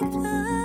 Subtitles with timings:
[0.00, 0.57] Because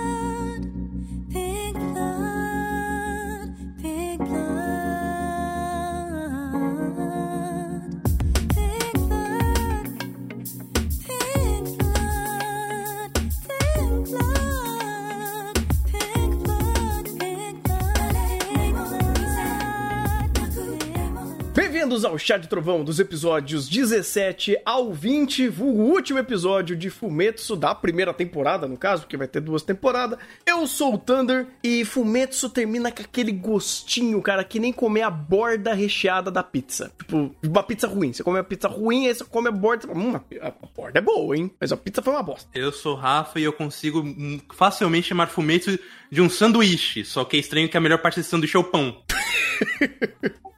[21.94, 27.54] Bem-vindos ao Chá de Trovão dos episódios 17 ao 20, o último episódio de Fumetsu
[27.54, 30.18] da primeira temporada, no caso, porque vai ter duas temporadas.
[30.44, 35.10] Eu sou o Thunder e Fumetsu termina com aquele gostinho, cara, que nem comer a
[35.10, 36.90] borda recheada da pizza.
[36.98, 38.12] Tipo, uma pizza ruim.
[38.12, 41.36] Você come a pizza ruim, aí você come a borda, hum, a borda é boa,
[41.36, 41.48] hein?
[41.60, 42.50] Mas a pizza foi uma bosta.
[42.52, 45.78] Eu sou Rafa e eu consigo hum, facilmente chamar fumetsu
[46.14, 47.04] de um sanduíche.
[47.04, 49.02] Só que é estranho que a melhor parte desse sanduíche é o pão.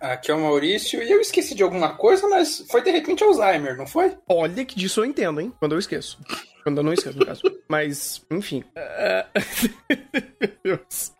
[0.00, 3.76] Aqui é o Maurício e eu esqueci de alguma coisa, mas foi de repente Alzheimer,
[3.76, 4.16] não foi?
[4.28, 5.52] Olha que disso eu entendo, hein?
[5.58, 6.18] Quando eu esqueço.
[6.62, 7.42] Quando eu não esqueço, no caso.
[7.68, 8.62] Mas, enfim.
[8.76, 9.24] É...
[10.64, 11.12] Meu Deus.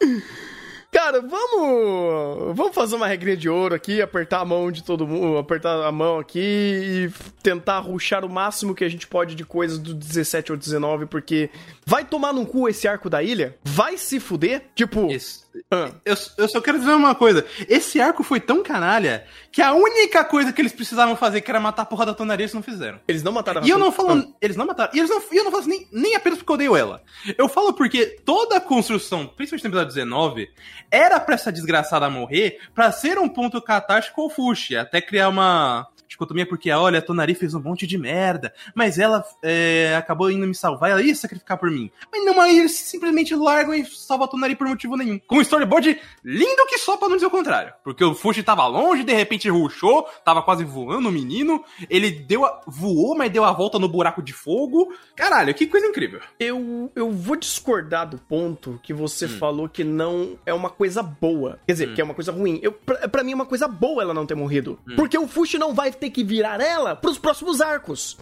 [0.96, 2.56] Cara, vamos.
[2.56, 5.92] Vamos fazer uma regrinha de ouro aqui, apertar a mão de todo mundo, apertar a
[5.92, 7.10] mão aqui e
[7.42, 11.50] tentar ruxar o máximo que a gente pode de coisas do 17 ao 19, porque
[11.84, 13.56] vai tomar no cu esse arco da ilha?
[13.62, 14.62] Vai se fuder?
[14.74, 15.10] Tipo.
[15.10, 17.44] Esse- ah, Eu, eu só quero dizer uma coisa.
[17.68, 21.60] Esse arco foi tão canalha que a única coisa que eles precisavam fazer, que era
[21.60, 23.00] matar a porra da tonaria, eles não fizeram.
[23.06, 24.34] eles não mataram a E eu não falo.
[24.40, 24.90] Eles não mataram.
[24.94, 27.02] E eles não, eu não falo nem, nem apenas porque eu odeio ela.
[27.36, 30.50] Eu falo porque toda a construção, principalmente no episódio 19,
[30.90, 34.76] era pra essa desgraçada morrer pra ser um ponto catártico ao Fushi.
[34.76, 39.24] Até criar uma dicotomia, porque, olha, a Tonari fez um monte de merda, mas ela
[39.42, 41.90] é, acabou indo me salvar, ela ia sacrificar por mim.
[42.10, 45.20] Mas não, aí eles simplesmente largam e salvam a Tonari por motivo nenhum.
[45.26, 47.73] Com um storyboard lindo que só pra não dizer o contrário.
[47.84, 52.45] Porque o Fushi tava longe, de repente ruxou, tava quase voando o menino, ele deu
[52.45, 54.92] a, voou, mas deu a volta no buraco de fogo.
[55.14, 56.20] Caralho, que coisa incrível.
[56.40, 61.58] Eu, eu vou discordar do ponto que você falou que não é uma coisa boa.
[61.66, 62.58] Quer dizer, que é uma coisa ruim.
[62.62, 64.78] Eu, pra, pra mim é uma coisa boa ela não ter morrido.
[64.96, 68.16] Porque o Fushi não vai ter que virar ela pros próximos arcos.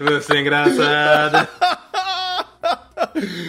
[0.00, 1.48] Você é engraçada.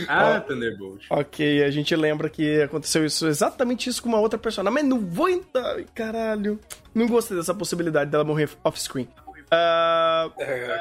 [0.07, 1.05] ah, Thunderbolt.
[1.09, 4.73] Ok, a gente lembra que aconteceu isso, exatamente isso com uma outra personagem.
[4.73, 5.75] Mas não vou entrar.
[5.75, 6.59] Ai, Caralho.
[6.93, 9.07] Não gostei dessa possibilidade dela morrer off-screen.
[9.53, 10.79] Ah, É,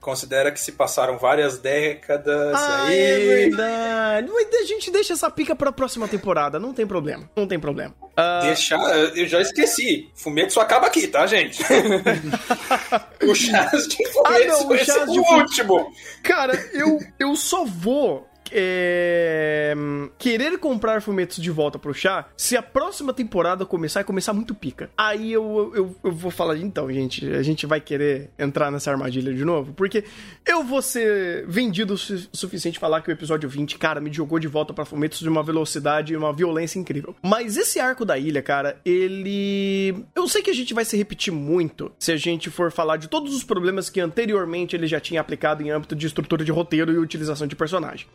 [0.00, 2.98] Considera que se passaram várias décadas ah, aí.
[2.98, 4.28] é verdade.
[4.32, 7.30] Mas a gente deixa essa pica pra próxima temporada, não tem problema.
[7.36, 7.94] Não tem problema.
[8.16, 8.80] Ah, Deixar,
[9.16, 10.10] eu já esqueci.
[10.14, 11.62] Fumetsu acaba aqui, tá, gente?
[13.22, 15.92] o Chaz de Fumetsu Ah, não, o Chaz de o último.
[16.24, 19.74] Cara, eu, eu só vou é,
[20.18, 24.54] querer comprar Fumetsu de volta pro chá se a próxima temporada começar e começar muito
[24.54, 24.90] pica.
[24.96, 29.32] Aí eu, eu, eu vou falar, então, gente, a gente vai querer entrar nessa armadilha
[29.32, 30.04] de novo, porque
[30.46, 34.38] eu vou ser vendido o su- suficiente falar que o episódio 20, cara, me jogou
[34.38, 37.14] de volta pra Fumetsu de uma velocidade e uma violência incrível.
[37.22, 40.04] Mas esse arco da ilha, cara, ele.
[40.14, 43.08] Eu sei que a gente vai se repetir muito se a gente for falar de
[43.08, 46.92] todos os problemas que anteriormente ele já tinha aplicado em âmbito de estrutura de roteiro
[46.92, 48.06] e utilização de personagem.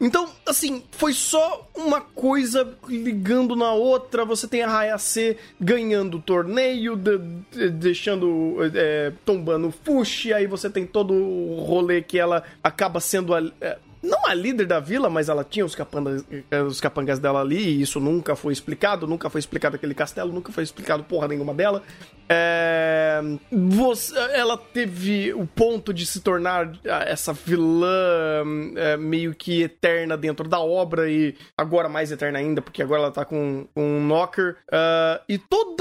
[0.00, 4.24] Então, assim, foi só uma coisa ligando na outra.
[4.24, 7.18] Você tem a Hayase ganhando o torneio, de-
[7.52, 8.56] de- deixando.
[8.74, 13.78] é, tombando o Fushi, aí você tem todo o rolê que ela acaba sendo é,
[14.04, 16.24] não a líder da vila, mas ela tinha os capangas,
[16.68, 20.52] os capangas dela ali, e isso nunca foi explicado, nunca foi explicado aquele castelo, nunca
[20.52, 21.82] foi explicado porra nenhuma dela.
[22.28, 23.20] É,
[23.52, 28.44] você- ela teve o ponto de se tornar ah, essa vilã
[28.76, 33.10] é, meio que eterna dentro da obra, e agora mais eterna ainda, porque agora ela
[33.10, 34.56] tá com, com um knocker.
[34.70, 35.74] Ah, e todo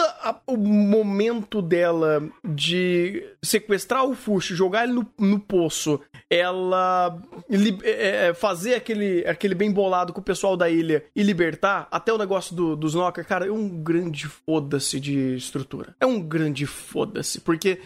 [0.47, 7.17] o momento dela de sequestrar o Fushi, jogar ele no, no poço, ela
[7.50, 11.88] li- é, é, fazer aquele, aquele bem bolado com o pessoal da ilha e libertar,
[11.91, 15.96] até o negócio do, dos knocker, cara, é um grande foda-se de estrutura.
[16.00, 17.79] É um grande foda-se, porque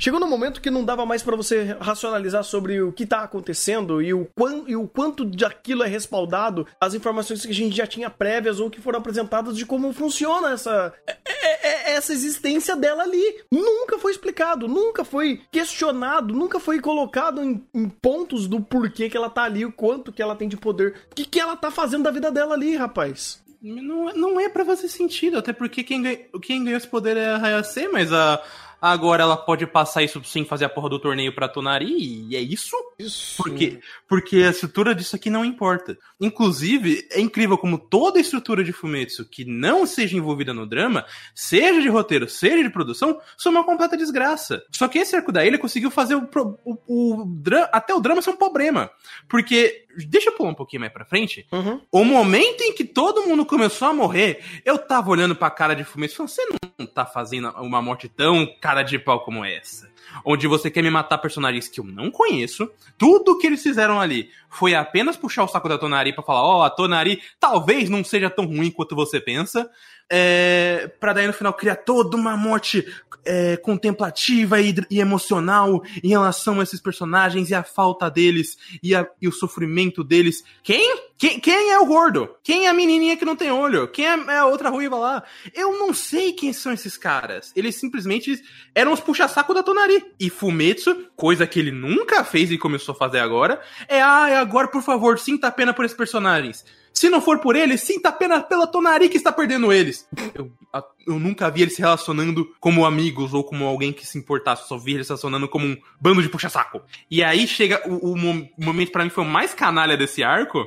[0.00, 4.02] chegou no momento que não dava mais pra você racionalizar sobre o que tá acontecendo
[4.02, 7.86] e o, quan, e o quanto daquilo é respaldado as informações que a gente já
[7.86, 12.74] tinha prévias ou que foram apresentadas de como funciona essa, é- é- é- essa existência
[12.74, 13.22] dela ali.
[13.52, 19.16] Nunca foi explicado, nunca foi questionado, nunca foi colocado em, em pontos do porquê que
[19.16, 21.70] ela tá ali, o quanto que ela tem de poder, o que, que ela tá
[21.70, 23.42] fazendo da vida dela ali, rapaz.
[23.62, 27.26] Não, não é pra fazer sentido, até porque quem, ganha, quem ganhou esse poder é
[27.26, 28.42] a Hayase, mas a,
[28.80, 31.86] Agora ela pode passar isso sem fazer a porra do torneio pra Tonari
[32.30, 32.76] e é isso?
[32.98, 33.36] Isso.
[33.42, 33.80] Por quê?
[34.08, 35.98] Porque a estrutura disso aqui não importa.
[36.20, 41.04] Inclusive, é incrível como toda a estrutura de Fumetsu que não seja envolvida no drama,
[41.34, 44.62] seja de roteiro, seja de produção, são uma completa desgraça.
[44.70, 46.28] Só que esse arco da ilha conseguiu fazer o,
[46.64, 48.90] o, o dra- até o drama ser um problema.
[49.28, 51.80] Porque, deixa eu pular um pouquinho mais pra frente, Uhum.
[51.90, 55.84] o momento em que todo mundo começou a morrer, eu tava olhando pra cara de
[55.84, 56.42] Fumetsu e falando, você
[56.78, 59.90] não tá fazendo uma morte tão cara de pau como essa.
[60.24, 62.70] Onde você quer me matar personagens que eu não conheço.
[62.96, 66.62] Tudo que eles fizeram ali foi apenas puxar o saco da Tonari pra falar, ó,
[66.62, 69.70] a Tonari talvez não seja tão ruim quanto você pensa.
[70.12, 72.84] É, pra daí no final criar toda uma morte
[73.24, 78.94] é, contemplativa e, e emocional em relação a esses personagens e a falta deles e,
[78.94, 80.42] a- e o sofrimento deles.
[80.64, 80.96] Quem?
[81.18, 81.38] quem?
[81.38, 82.34] Quem é o gordo?
[82.42, 83.86] Quem é a menininha que não tem olho?
[83.88, 85.22] Quem é é a outra ruiva lá?
[85.54, 87.52] Eu não sei quem são esses caras.
[87.54, 88.42] Eles simplesmente
[88.74, 90.02] eram os puxa-saco da Tonari.
[90.18, 94.66] E Fumetsu, coisa que ele nunca fez e começou a fazer agora, é, ah, agora
[94.68, 96.64] por favor, sinta a pena por esses personagens.
[97.00, 100.06] Se não for por eles, sinta a pena pela Tonari que está perdendo eles.
[100.34, 104.18] Eu, a- eu nunca vi eles se relacionando como amigos ou como alguém que se
[104.18, 104.62] importasse.
[104.62, 106.82] Eu só vi eles se relacionando como um bando de puxa-saco.
[107.10, 110.62] E aí chega o, o mo- momento pra mim foi o mais canalha desse arco,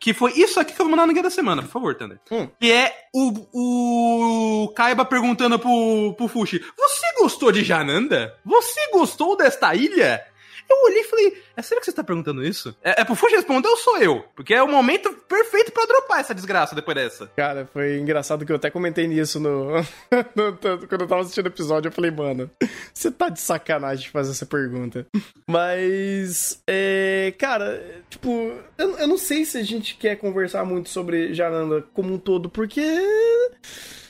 [0.00, 2.18] que foi isso aqui que eu vou mandar no guia da semana, por favor, Thunder.
[2.32, 2.48] Hum.
[2.60, 8.34] Que é o, o Kaiba perguntando pro, pro Fushi: Você gostou de Jananda?
[8.44, 10.20] Você gostou desta ilha?
[10.68, 12.76] Eu olhei e falei, é sério que você tá perguntando isso?
[12.82, 14.24] É, é pro Fuji responder ou sou eu?
[14.34, 17.30] Porque é o momento perfeito pra dropar essa desgraça depois dessa.
[17.36, 19.76] Cara, foi engraçado que eu até comentei nisso no,
[20.34, 20.56] no-
[20.88, 21.88] quando eu tava assistindo o episódio.
[21.88, 22.50] Eu falei, mano,
[22.92, 25.06] você tá de sacanagem de fazer essa pergunta.
[25.46, 31.32] Mas, é, cara, tipo, eu, eu não sei se a gente quer conversar muito sobre
[31.32, 32.82] Jaranda como um todo, porque.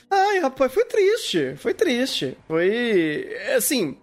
[0.09, 1.53] Ai, rapaz, foi triste.
[1.57, 2.37] Foi triste.
[2.47, 3.27] Foi.
[3.55, 3.97] Assim,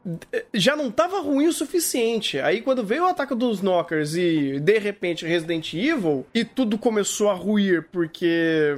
[0.53, 2.39] já não tava ruim o suficiente.
[2.39, 7.31] Aí quando veio o ataque dos Knockers e de repente Resident Evil, e tudo começou
[7.31, 8.75] a ruir, porque.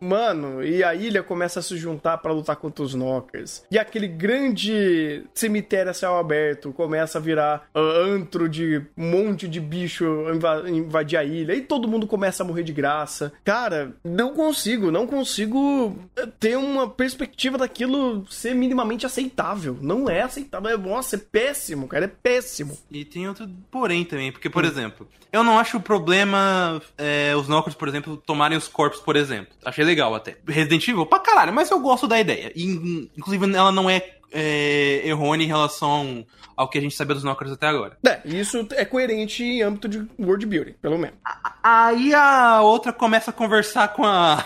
[0.00, 3.64] Mano, e a ilha começa a se juntar pra lutar contra os Knockers.
[3.70, 9.48] E aquele grande cemitério a céu aberto começa a virar ah, antro de um monte
[9.48, 11.54] de bicho inva- invadir a ilha.
[11.54, 13.32] E todo mundo começa a morrer de graça.
[13.44, 15.96] Cara, não consigo, não consigo
[16.38, 19.78] ter uma perspectiva daquilo ser minimamente aceitável.
[19.80, 20.70] Não é aceitável.
[20.70, 22.04] É, nossa, é péssimo, cara.
[22.04, 22.76] É péssimo.
[22.90, 27.48] E tem outro porém também, porque, por exemplo, eu não acho o problema é, os
[27.48, 29.54] Knockers, por exemplo, tomarem os corpos, por exemplo.
[29.64, 30.36] Achei legal até.
[30.46, 32.52] Resident Evil, pra caralho, mas eu gosto da ideia.
[32.54, 34.02] E, inclusive, ela não é,
[34.32, 36.26] é errônea em relação
[36.56, 37.98] ao que a gente sabia dos Knockers até agora.
[38.06, 41.18] É, isso é coerente em âmbito de world building, pelo menos.
[41.62, 44.42] Aí a outra começa a conversar com a.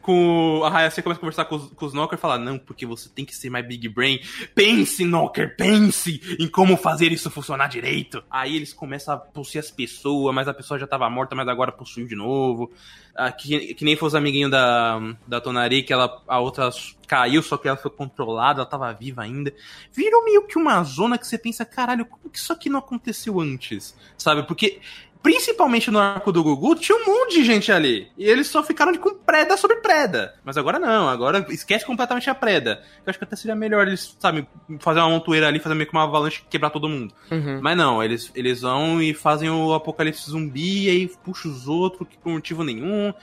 [0.00, 2.86] Com a Hayase começa a conversar com os, com os Knocker e fala: Não, porque
[2.86, 4.20] você tem que ser mais Big Brain.
[4.54, 8.22] Pense, Knocker, pense em como fazer isso funcionar direito.
[8.30, 11.72] Aí eles começam a possuir as pessoas, mas a pessoa já tava morta, mas agora
[11.72, 12.70] possuiu de novo.
[13.16, 16.68] Ah, que, que nem foi os amiguinhos da, da Tonari, que ela, a outra
[17.06, 19.54] caiu, só que ela foi controlada, ela tava viva ainda.
[19.92, 23.40] Virou meio que uma zona que você pensa: Caralho, como que isso aqui não aconteceu
[23.40, 23.96] antes?
[24.18, 24.42] Sabe?
[24.42, 24.80] Porque
[25.24, 28.08] principalmente no arco do Gugu, tinha um monte de gente ali.
[28.16, 30.34] E eles só ficaram de com preda sobre preda.
[30.44, 32.82] Mas agora não, agora esquece completamente a preda.
[32.98, 34.46] Eu acho que até seria melhor eles, sabe,
[34.80, 37.14] fazer uma montoeira ali, fazer meio que uma avalanche e quebrar todo mundo.
[37.62, 42.06] Mas não, eles, eles vão e fazem o apocalipse zumbi, e aí puxa os outros,
[42.06, 43.14] que por motivo nenhum.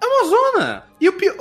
[0.00, 0.84] É uma zona!
[0.98, 1.36] E o pior,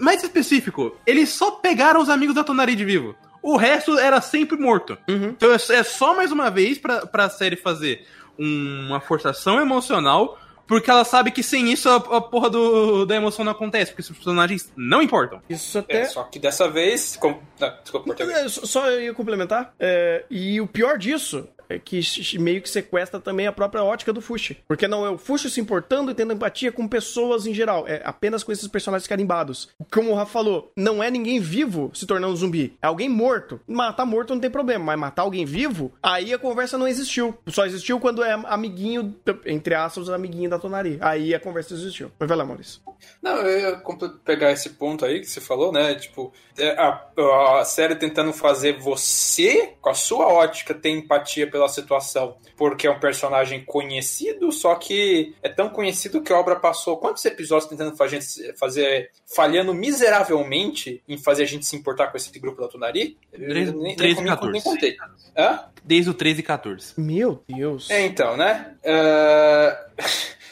[0.00, 3.14] mais específico, eles só pegaram os amigos da Tonari de vivo.
[3.42, 4.96] O resto era sempre morto.
[5.08, 5.28] Uhum.
[5.28, 8.06] Então é é só mais uma vez pra, pra série fazer
[8.40, 13.44] uma forçação emocional, porque ela sabe que sem isso a, a porra do, da emoção
[13.44, 15.42] não acontece, porque os personagens não importam.
[15.50, 16.02] Isso até.
[16.02, 17.16] É, só que dessa vez.
[17.16, 17.38] Com...
[17.60, 18.26] Ah, desculpa, cortei.
[18.30, 19.74] É, só- Só eu ia complementar.
[19.78, 24.12] É, e o pior disso é que sh- meio que sequestra também a própria ótica
[24.12, 24.58] do Fushi.
[24.66, 27.86] Porque não é o Fushi se importando e tendo empatia com pessoas em geral.
[27.86, 29.68] É apenas com esses personagens carimbados.
[29.92, 32.76] Como o Rafa falou, não é ninguém vivo se tornando zumbi.
[32.82, 33.60] É alguém morto.
[33.66, 37.34] Matar morto não tem problema, mas matar alguém vivo, aí a conversa não existiu.
[37.48, 39.14] Só existiu quando é amiguinho,
[39.46, 40.98] entre aspas, amiguinho da Tonari.
[41.00, 42.10] Aí a conversa existiu.
[42.18, 42.80] Mas vai lá, Maurício.
[43.22, 43.82] Não, eu ia
[44.24, 45.94] pegar esse ponto aí que você falou, né?
[45.94, 51.68] Tipo, é, a, a série tentando fazer você, com a sua ótica, ter empatia pela
[51.68, 56.96] situação, porque é um personagem conhecido, só que é tão conhecido que a obra passou
[56.96, 58.20] quantos episódios tentando fazer,
[58.58, 63.16] fazer falhando miseravelmente em fazer a gente se importar com esse grupo da Eu nem,
[63.46, 64.52] três e nem, nem, 14.
[64.52, 64.96] nem contei.
[65.36, 65.64] Hã?
[65.84, 67.00] Desde o 13 e 14.
[67.00, 67.90] Meu Deus.
[67.90, 68.74] É, então, né?
[68.82, 69.86] É,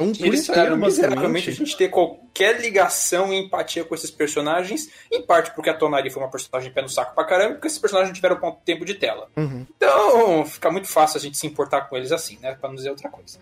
[0.00, 4.10] Um E por eles falharam miseravelmente a gente ter qualquer ligação e empatia com esses
[4.10, 7.66] personagens, em parte porque a Tonari foi uma personagem pé no saco pra caramba, porque
[7.66, 9.28] esses personagens não tiveram tempo de tela.
[9.36, 9.66] Uhum.
[9.76, 12.54] Então, fica muito fácil a gente se importar com eles assim, né?
[12.54, 13.38] Pra não dizer outra coisa.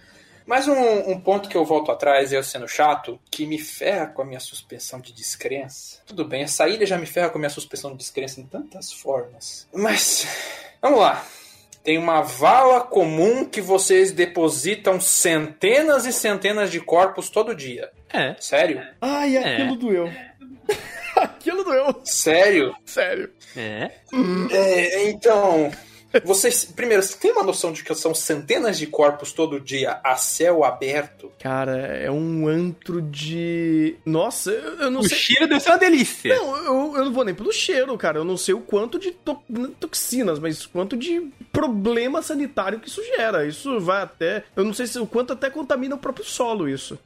[0.46, 4.22] Mas um, um ponto que eu volto atrás, eu sendo chato, que me ferra com
[4.22, 6.00] a minha suspensão de descrença.
[6.06, 8.92] Tudo bem, essa ilha já me ferra com a minha suspensão de descrença em tantas
[8.92, 9.66] formas.
[9.74, 10.26] Mas,
[10.80, 11.26] vamos lá.
[11.86, 17.92] Tem uma vala comum que vocês depositam centenas e centenas de corpos todo dia.
[18.12, 18.34] É.
[18.40, 18.82] Sério?
[19.00, 19.76] Ai, aquilo É.
[19.78, 20.12] doeu.
[21.14, 22.00] aquilo doeu.
[22.04, 22.74] Sério?
[22.84, 23.30] Sério.
[23.56, 23.92] É.
[24.50, 25.70] É, então,
[26.24, 26.64] vocês.
[26.64, 30.64] Primeiro, você tem uma noção de que são centenas de corpos todo dia a céu
[30.64, 31.30] aberto?
[31.38, 33.96] Cara, é um antro de.
[34.04, 35.18] Nossa, eu, eu não O sei.
[35.18, 36.34] cheiro deve ser uma delícia.
[36.36, 38.18] Não, eu, eu não vou nem pelo cheiro, cara.
[38.18, 39.42] Eu não sei o quanto de to-
[39.80, 43.46] toxinas, mas quanto de problema sanitário que isso gera.
[43.46, 44.44] Isso vai até.
[44.54, 46.98] Eu não sei se o quanto até contamina o próprio solo, isso.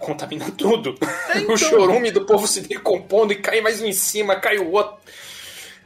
[0.00, 0.94] Contamina tudo.
[1.34, 1.54] É, então.
[1.54, 4.96] O chorume do povo se decompondo e cai mais um em cima, cai o outro.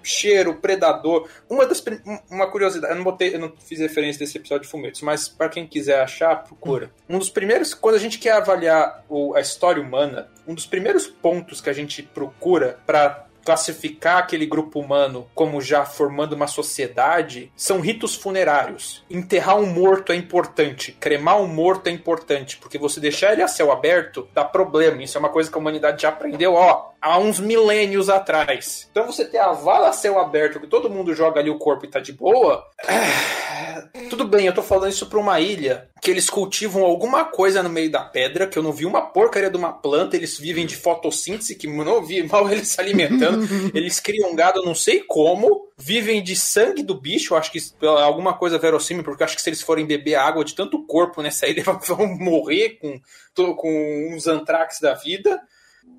[0.02, 1.28] Cheiro, predador.
[1.48, 1.82] Uma das
[2.30, 5.48] uma curiosidade, eu não botei, eu não fiz referência desse episódio de Fumetos, mas para
[5.48, 6.90] quem quiser achar, procura.
[7.08, 11.06] Um dos primeiros, quando a gente quer avaliar o- a história humana, um dos primeiros
[11.06, 17.50] pontos que a gente procura para classificar aquele grupo humano como já formando uma sociedade
[17.56, 19.02] são ritos funerários.
[19.08, 23.48] Enterrar um morto é importante, cremar um morto é importante, porque você deixar ele a
[23.48, 25.02] céu aberto dá problema.
[25.02, 28.88] Isso é uma coisa que a humanidade já aprendeu, ó, há uns milênios atrás.
[28.90, 31.88] Então você ter a vala céu aberto, que todo mundo joga ali o corpo e
[31.88, 32.64] tá de boa.
[32.86, 37.62] é, Tudo bem, eu tô falando isso pra uma ilha que eles cultivam alguma coisa
[37.62, 40.64] no meio da pedra, que eu não vi uma porcaria de uma planta, eles vivem
[40.64, 45.00] de fotossíntese, que eu não vi mal eles se alimentando, eles criam gado não sei
[45.00, 49.42] como, vivem de sangue do bicho, acho que é alguma coisa verossímil, porque acho que
[49.42, 54.26] se eles forem beber água de tanto corpo nessa ilha, vão morrer com, com uns
[54.26, 55.40] antrax da vida.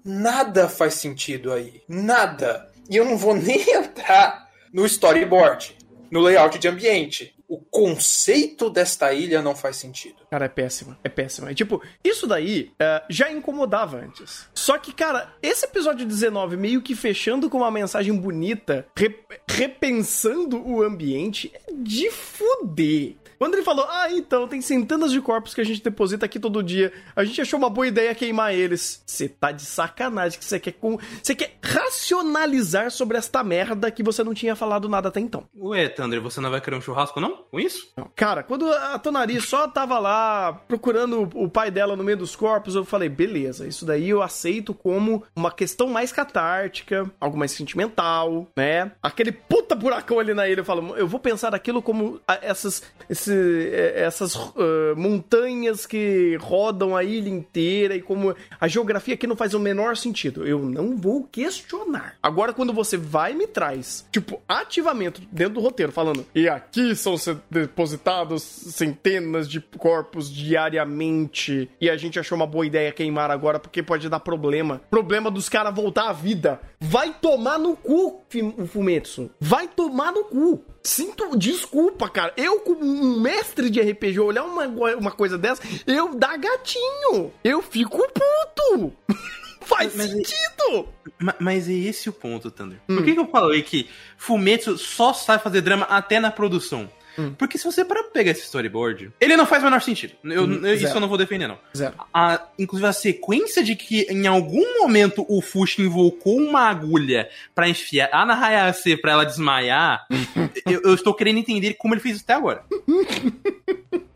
[0.04, 1.82] Nada faz sentido aí.
[1.88, 2.70] Nada.
[2.90, 5.76] E eu não vou nem entrar no storyboard,
[6.10, 7.36] no layout de ambiente.
[7.48, 10.16] O conceito desta ilha não faz sentido.
[10.32, 10.98] Cara, é péssima.
[11.04, 11.52] É péssima.
[11.52, 14.48] É tipo, isso daí é, já incomodava antes.
[14.56, 19.20] Só que, cara, esse episódio 19, meio que fechando com uma mensagem bonita, re-
[19.50, 23.16] repensando o ambiente, é de fuder.
[23.42, 26.62] Quando ele falou, ah, então, tem centenas de corpos que a gente deposita aqui todo
[26.62, 26.94] dia.
[27.16, 29.02] A gente achou uma boa ideia queimar eles.
[29.04, 31.00] Você tá de sacanagem que você quer com.
[31.24, 35.46] Você quer racionalizar sobre esta merda que você não tinha falado nada até então.
[35.58, 37.38] Ué, Thunder, você não vai querer um churrasco, não?
[37.50, 37.92] Com isso?
[38.16, 42.76] Cara, quando a Tonari só tava lá procurando o pai dela no meio dos corpos,
[42.76, 48.48] eu falei, beleza, isso daí eu aceito como uma questão mais catártica, algo mais sentimental,
[48.56, 48.92] né?
[49.02, 52.84] Aquele puta buracão ali na ilha, eu falo, eu vou pensar aquilo como essas,
[53.32, 59.26] esse- eh, essas ah, montanhas que rodam a ilha inteira e como a geografia aqui
[59.28, 60.46] não faz o menor sentido.
[60.46, 62.16] Eu não vou questionar.
[62.22, 66.96] Agora, quando você vai e me traz, tipo, ativamento dentro do roteiro, falando, e aqui
[66.96, 67.16] são
[67.50, 73.82] depositados centenas de corpos diariamente, e a gente achou uma boa ideia queimar agora porque
[73.84, 74.82] pode dar problema.
[74.90, 76.60] Problema dos caras voltar à vida.
[76.80, 78.22] Vai tomar no cu,
[78.68, 79.30] Fumetsu.
[79.40, 80.64] Vai tomar no cu.
[80.84, 82.34] Sinto desculpa, cara.
[82.36, 87.32] Eu, como um mestre de RPG, olhar uma, uma coisa dessa, eu dá gatinho.
[87.44, 88.92] Eu fico puto.
[89.62, 90.88] Faz Mas- sentido.
[91.20, 92.80] Ma- Mas é esse o ponto, Thunder.
[92.88, 96.90] Por que, que eu falei que Fumetsu só sabe fazer drama até na produção?
[97.38, 100.14] Porque se você para pegar esse storyboard, ele não faz o menor sentido.
[100.24, 101.58] Eu, Hum, eu- isso eu não vou defender, não.
[101.76, 101.94] Zero.
[102.14, 107.68] A, inclusive a sequência de que em algum momento o Fushi invocou uma agulha pra
[107.70, 110.06] enfiar a na Hayase pra ela desmaiar,
[110.66, 112.64] eu, eu estou querendo entender como ele fez isso até agora.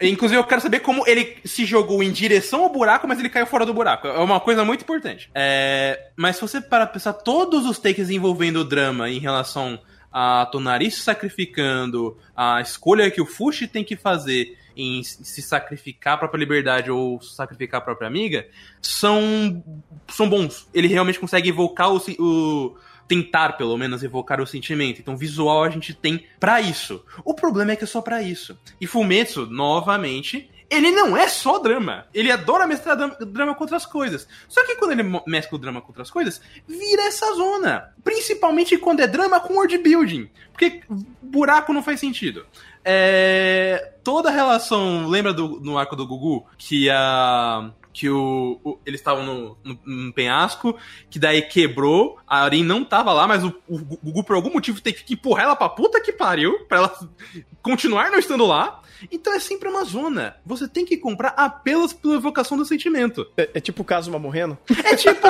[0.01, 3.45] Inclusive, eu quero saber como ele se jogou em direção ao buraco, mas ele caiu
[3.45, 4.07] fora do buraco.
[4.07, 5.29] É uma coisa muito importante.
[5.33, 9.79] É, mas se você para pensar todos os takes envolvendo o drama em relação
[10.17, 16.13] a Tonari se sacrificando, a escolha que o Fushi tem que fazer em se sacrificar
[16.13, 18.47] a própria liberdade ou sacrificar a própria amiga,
[18.81, 19.61] são,
[20.07, 20.69] são bons.
[20.73, 22.77] Ele realmente consegue evocar o, o
[23.09, 25.01] tentar pelo menos evocar o sentimento.
[25.01, 27.03] Então, visual a gente tem pra isso.
[27.25, 28.57] O problema é que é só pra isso.
[28.79, 32.05] E Fumetsu, novamente, ele não é só drama.
[32.13, 34.27] Ele adora dram- drama com outras coisas.
[34.47, 37.93] Só que quando ele mescla o drama com outras coisas, vira essa zona.
[38.03, 40.29] Principalmente quando é drama com world building.
[40.51, 40.81] Porque
[41.21, 42.45] buraco não faz sentido.
[42.83, 45.07] É, toda a relação.
[45.07, 46.45] Lembra do, no arco do Gugu?
[46.57, 50.75] Que a que o, o- eles estavam no, no, num penhasco,
[51.09, 54.81] que daí quebrou, a Arin não tava lá, mas o, o Gugu por algum motivo
[54.81, 56.99] teve que empurrar ela pra puta que pariu, pra ela
[57.61, 58.81] continuar não estando lá.
[59.09, 60.35] Então é sempre uma zona.
[60.45, 63.25] Você tem que comprar apenas pela evocação do sentimento.
[63.37, 64.57] É, é tipo o Kazuma morrendo?
[64.83, 65.25] É tipo.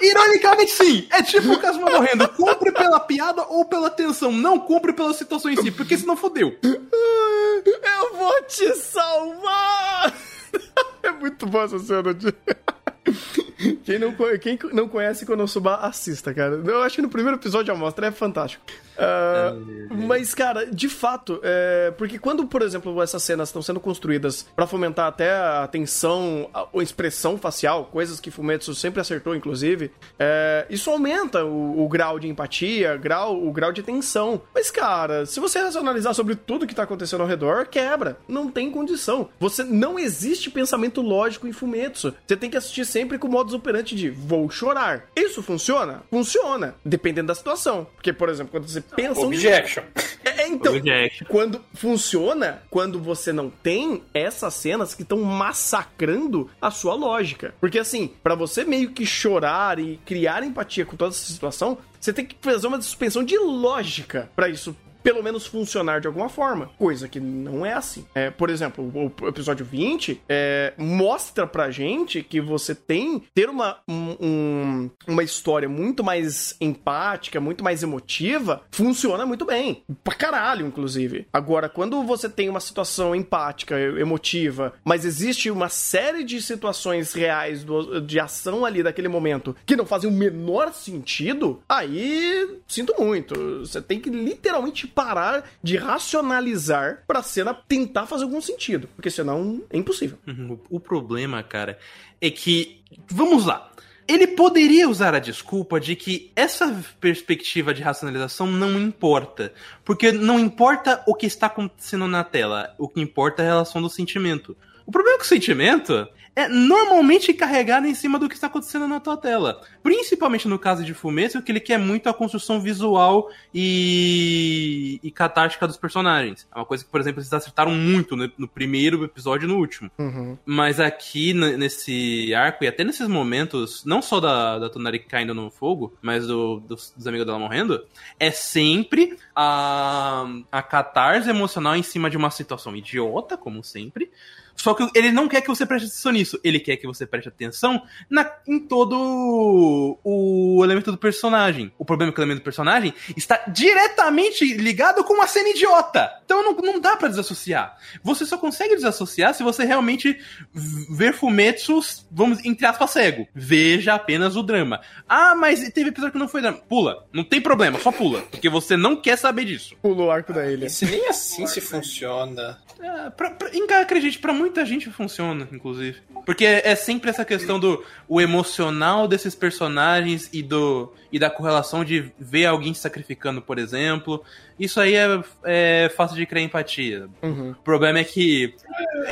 [0.00, 1.06] Ironicamente, sim.
[1.10, 2.28] É tipo o Kazuma morrendo.
[2.30, 4.30] Compre pela piada ou pela tensão.
[4.30, 6.56] Não compre pela situação em si, porque senão fodeu.
[6.62, 10.12] Eu vou te salvar!
[11.02, 12.34] É muito boa essa cena de.
[13.84, 16.60] Quem não, quem não conhece Konosuba, assista, cara.
[16.64, 18.64] Eu acho que no primeiro episódio já mostra, é fantástico.
[18.96, 19.54] Ah,
[19.90, 24.66] mas, cara, de fato, é, porque quando, por exemplo, essas cenas estão sendo construídas pra
[24.66, 30.66] fomentar até a tensão, a, a expressão facial, coisas que Fumetsu sempre acertou, inclusive, é,
[30.70, 34.40] isso aumenta o, o grau de empatia, grau, o grau de tensão.
[34.54, 38.16] Mas, cara, se você racionalizar sobre tudo que tá acontecendo ao redor, quebra.
[38.28, 39.28] Não tem condição.
[39.40, 42.14] Você não existe pensamento lógico em Fumetsu.
[42.26, 45.08] Você tem que assistir sempre com o modus operandi de vou chorar.
[45.14, 46.02] Isso funciona?
[46.10, 46.74] Funciona.
[46.84, 47.86] Dependendo da situação.
[47.94, 49.84] Porque, por exemplo, quando você pensa um Objection.
[50.24, 51.26] é, é, então, Objection.
[51.28, 57.54] quando funciona, quando você não tem essas cenas que estão massacrando a sua lógica.
[57.60, 62.12] Porque assim, pra você meio que chorar e criar empatia com toda essa situação, você
[62.12, 66.70] tem que fazer uma suspensão de lógica pra isso pelo menos funcionar de alguma forma.
[66.78, 68.04] Coisa que não é assim.
[68.14, 68.84] É, por exemplo,
[69.22, 75.22] o, episódio 20 é, mostra pra gente que você tem ter uma, um- um- uma
[75.22, 79.82] história muito mais empática, muito mais emotiva, funciona muito bem.
[80.02, 81.26] Pra caralho, inclusive.
[81.32, 87.62] Agora, quando você tem uma situação empática, emotiva, mas existe uma série de situações reais
[87.62, 93.60] do- de ação ali daquele momento que não fazem o menor sentido, aí sinto muito.
[93.60, 98.88] Você tem que literalmente parar de racionalizar pra cena tentar fazer algum sentido.
[98.94, 100.18] Porque senão é impossível.
[100.26, 100.58] Uhum.
[100.70, 101.78] O problema, cara,
[102.20, 102.82] é que.
[103.08, 103.70] Vamos lá.
[104.06, 109.52] Ele poderia usar a desculpa de que essa perspectiva de racionalização não importa.
[109.82, 113.80] Porque não importa o que está acontecendo na tela, o que importa é a relação
[113.80, 114.54] do sentimento.
[114.86, 118.98] O problema é o sentimento é normalmente carregado em cima do que está acontecendo na
[118.98, 119.60] tua tela.
[119.82, 125.66] Principalmente no caso de Fumetsu, que ele quer muito a construção visual e, e catártica
[125.66, 126.46] dos personagens.
[126.54, 129.58] É uma coisa que, por exemplo, eles acertaram muito no, no primeiro episódio e no
[129.58, 129.90] último.
[129.98, 130.36] Uhum.
[130.44, 135.50] Mas aqui, nesse arco, e até nesses momentos, não só da, da Tonari caindo no
[135.50, 137.84] fogo, mas do- dos, dos amigos dela morrendo,
[138.18, 144.10] é sempre a, a catarse emocional em cima de uma situação idiota, como sempre.
[144.56, 146.40] Só que ele não quer que você preste atenção nisso.
[146.42, 151.72] Ele quer que você preste atenção na, em todo o elemento do personagem.
[151.78, 156.10] O problema é que o elemento do personagem está diretamente ligado com uma cena idiota.
[156.24, 157.76] Então não, não dá pra desassociar.
[158.02, 160.18] Você só consegue desassociar se você realmente
[160.52, 163.26] ver Fumetsu, vamos, entre aspas, cego.
[163.34, 164.80] Veja apenas o drama.
[165.08, 166.58] Ah, mas teve episódio que não foi drama.
[166.68, 167.06] Pula.
[167.12, 168.22] Não tem problema, só pula.
[168.22, 169.76] Porque você não quer saber disso.
[169.82, 170.68] Pulou o arco da ilha.
[170.68, 172.58] Se nem assim se funciona.
[172.80, 173.48] É, pra, pra,
[173.80, 175.98] acredite, pra muita gente funciona, inclusive.
[176.26, 181.30] Porque é, é sempre essa questão do o emocional desses personagens e do e da
[181.30, 184.24] correlação de ver alguém se sacrificando, por exemplo.
[184.58, 185.06] Isso aí é,
[185.44, 187.08] é fácil de criar empatia.
[187.22, 187.50] Uhum.
[187.52, 188.52] O problema é que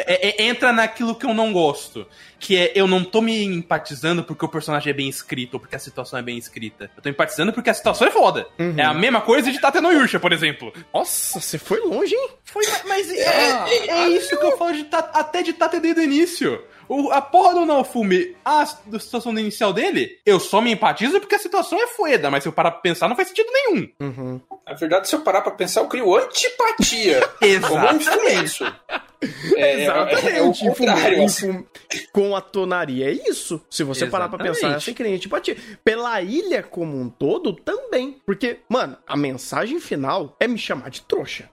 [0.07, 2.05] é- é- entra naquilo que eu não gosto.
[2.41, 5.77] Que é, eu não tô me empatizando porque o personagem é bem escrito ou porque
[5.77, 6.91] a situação é bem escrita.
[6.97, 8.49] Eu tô empatizando porque a situação é foda.
[8.59, 8.75] Uhum.
[8.77, 10.73] É a mesma coisa de Tate no Yusha, por exemplo.
[10.93, 12.31] Nossa, você foi longe, hein?
[12.45, 16.05] Foi, mas é, é- isso que eu falo de ta- até de Tate desde o
[16.05, 16.63] início.
[16.95, 21.35] O, a porra do Naofume, a, da situação inicial dele, eu só me empatizo porque
[21.35, 23.89] a situação é foda, mas se eu parar pra pensar, não faz sentido nenhum.
[24.01, 24.41] Uhum.
[24.67, 27.21] Na verdade, se eu parar pra pensar, eu crio antipatia.
[27.67, 28.65] como Fumetsu.
[29.57, 30.29] É, Exatamente.
[30.29, 31.67] é, é o Em Fum- contrário.
[32.13, 33.65] com a tonaria é isso.
[33.71, 34.61] Se você parar pra Exatamente.
[34.63, 35.57] pensar, você cria antipatia.
[35.85, 38.21] Pela ilha como um todo, também.
[38.27, 41.49] Porque, mano, a mensagem final é me chamar de trouxa.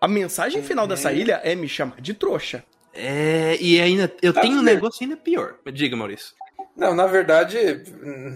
[0.00, 2.62] A mensagem final dessa ilha é me chamar de trouxa.
[2.96, 5.56] É, e ainda, eu Tá tenho um negócio ainda pior.
[5.72, 6.34] Diga, Maurício.
[6.76, 7.82] Não, na verdade,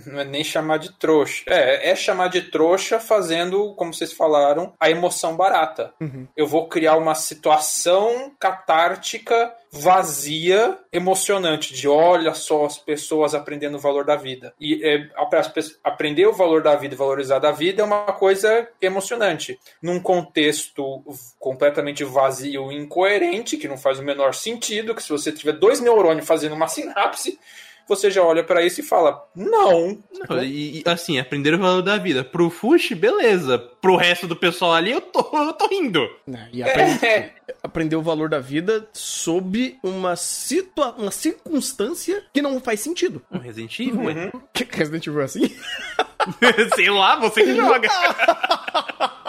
[0.07, 1.45] não é nem chamar de trouxa.
[1.47, 5.93] É, é chamar de trouxa fazendo, como vocês falaram, a emoção barata.
[6.01, 6.27] Uhum.
[6.35, 13.81] Eu vou criar uma situação catártica, vazia, emocionante, de olha só as pessoas aprendendo o
[13.81, 14.55] valor da vida.
[14.59, 15.09] E é,
[15.85, 19.61] aprender o valor da vida e valorizar da vida é uma coisa emocionante.
[19.83, 21.05] Num contexto
[21.39, 25.79] completamente vazio e incoerente, que não faz o menor sentido, que se você tiver dois
[25.79, 27.39] neurônios fazendo uma sinapse,
[27.91, 29.99] você já olha pra isso e fala: não.
[30.43, 32.25] E, e, assim, aprender o valor da vida.
[32.25, 33.59] Pro Fush, beleza.
[33.59, 36.09] Pro resto do pessoal ali, eu tô, eu tô rindo.
[36.27, 42.41] Né, E aprende- É, aprender o valor da vida sob uma, situa uma circunstância que
[42.41, 43.21] não faz sentido.
[43.31, 44.33] Um Resident Evil, ué.
[44.55, 45.57] Que Resident Evil é assim?
[46.77, 47.89] Sei lá, você que joga.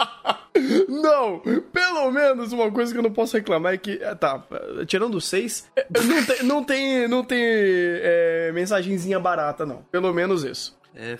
[0.88, 1.40] Não!
[1.72, 3.98] Pelo menos uma coisa que eu não posso reclamar é que.
[4.02, 4.42] é, Tá,
[4.86, 9.82] tirando seis, é, não tem, não tem, não tem é, mensagenzinha barata, não.
[9.90, 10.76] Pelo menos isso.
[10.94, 11.16] É,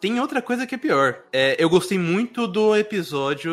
[0.00, 1.20] tem outra coisa que é pior.
[1.32, 3.52] É, eu gostei muito do episódio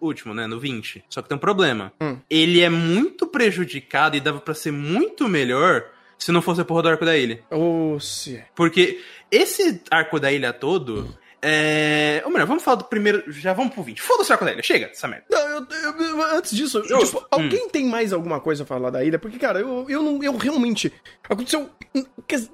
[0.00, 0.46] último, né?
[0.46, 1.04] No 20.
[1.08, 1.92] Só que tem um problema.
[2.00, 2.18] Hum.
[2.30, 5.84] Ele é muito prejudicado e dava pra ser muito melhor
[6.16, 7.42] se não fosse a porra do arco da ilha.
[7.50, 8.42] Ô, se.
[8.54, 11.18] Porque esse arco da ilha todo.
[11.42, 12.22] É.
[12.24, 13.24] Ou melhor, vamos falar do primeiro.
[13.32, 14.00] Já vamos pro 20.
[14.02, 15.24] Foda-se da ilha, chega dessa merda.
[15.30, 15.66] Não, eu,
[16.00, 19.18] eu- antes disso, eu, tipo, alguém tem mais alguma coisa a falar da ilha?
[19.18, 20.22] Porque, cara, eu, eu não.
[20.22, 20.92] Eu realmente.
[21.28, 21.70] Aconteceu.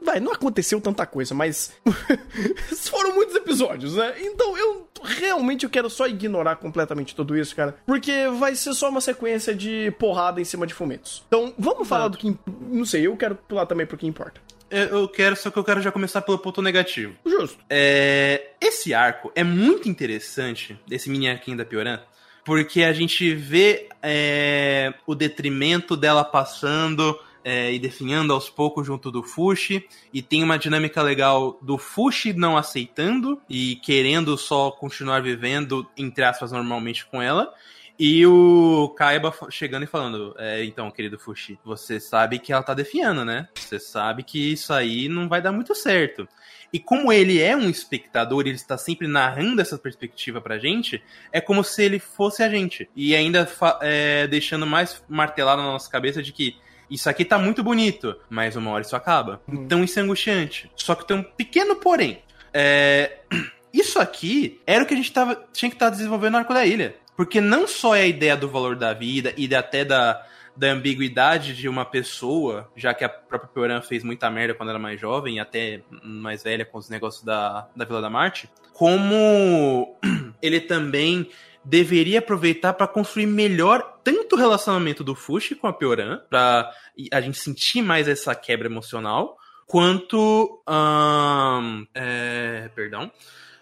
[0.03, 1.72] Vai, não aconteceu tanta coisa, mas.
[2.90, 4.14] foram muitos episódios, né?
[4.20, 7.77] Então eu realmente eu quero só ignorar completamente tudo isso, cara.
[7.87, 11.22] Porque vai ser só uma sequência de porrada em cima de fumetos.
[11.29, 12.35] Então, vamos falar do que.
[12.70, 14.40] Não sei, eu quero pular também pro que importa.
[14.71, 17.15] Eu, eu quero, só que eu quero já começar pelo ponto negativo.
[17.25, 17.59] Justo.
[17.71, 22.01] É, esse arco é muito interessante, esse mini arquinho da Pioran,
[22.45, 29.09] porque a gente vê é, o detrimento dela passando é, e definhando aos poucos junto
[29.09, 35.23] do Fushi, e tem uma dinâmica legal do Fushi não aceitando e querendo só continuar
[35.23, 37.55] vivendo, entre aspas, normalmente com ela.
[37.99, 42.75] E o Kaiba chegando e falando: é, então, querido Fushi, você sabe que ela tá
[42.75, 43.49] defiando, né?
[43.55, 46.29] Você sabe que isso aí não vai dar muito certo.
[46.73, 51.41] E como ele é um espectador, ele está sempre narrando essa perspectiva pra gente, é
[51.41, 52.89] como se ele fosse a gente.
[52.95, 53.49] E ainda
[53.81, 56.57] é, deixando mais martelado na nossa cabeça de que
[56.91, 59.41] isso aqui tá muito bonito, mas uma hora isso acaba.
[59.49, 60.71] Então isso é angustiante.
[60.77, 62.23] Só que tem um pequeno porém.
[62.53, 63.19] É,
[63.77, 66.65] Isso aqui era o que a gente tava, tinha que estar desenvolvendo no Arco da
[66.65, 66.97] Ilha.
[67.17, 70.23] Porque não só é a ideia do valor da vida e até da,
[70.57, 74.79] da ambiguidade de uma pessoa, já que a própria Pioran fez muita merda quando era
[74.79, 79.97] mais jovem e até mais velha com os negócios da, da Vila da Marte, como
[80.43, 81.31] ele também
[81.65, 86.71] deveria aproveitar para construir melhor tanto o relacionamento do Fushi com a Pioran, para
[87.13, 90.63] a gente sentir mais essa quebra emocional, quanto.
[90.67, 93.11] ahn, é, perdão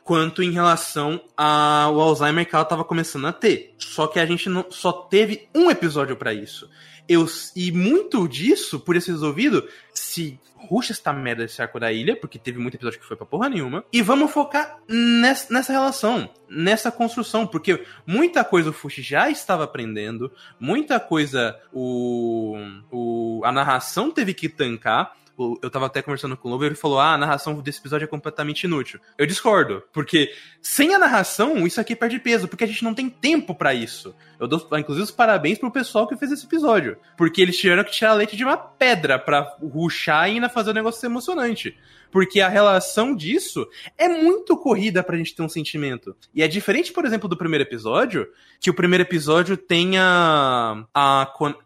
[0.04, 3.74] quanto em relação ao Alzheimer que ela estava começando a ter.
[3.78, 6.70] Só que a gente não, só teve um episódio para isso.
[7.08, 12.16] Eu, e muito disso, por esse resolvido, se ruxa esta merda desse arco da ilha,
[12.16, 16.30] porque teve muito episódio que foi pra porra nenhuma, e vamos focar nessa, nessa relação,
[16.48, 22.56] nessa construção, porque muita coisa o Fushi já estava aprendendo, muita coisa o,
[22.90, 25.14] o a narração teve que tancar,
[25.62, 28.04] eu tava até conversando com o Lobo e ele falou: Ah, a narração desse episódio
[28.04, 29.00] é completamente inútil.
[29.18, 33.08] Eu discordo, porque sem a narração, isso aqui perde peso, porque a gente não tem
[33.10, 34.14] tempo pra isso.
[34.38, 36.96] Eu dou, inclusive, os parabéns pro pessoal que fez esse episódio.
[37.16, 40.74] Porque eles tiveram que tirar leite de uma pedra pra ruxar e ainda fazer o
[40.74, 41.76] negócio emocionante.
[42.14, 43.66] Porque a relação disso
[43.98, 46.14] é muito corrida pra gente ter um sentimento.
[46.32, 48.28] E é diferente, por exemplo, do primeiro episódio,
[48.60, 50.86] que o primeiro episódio tem a,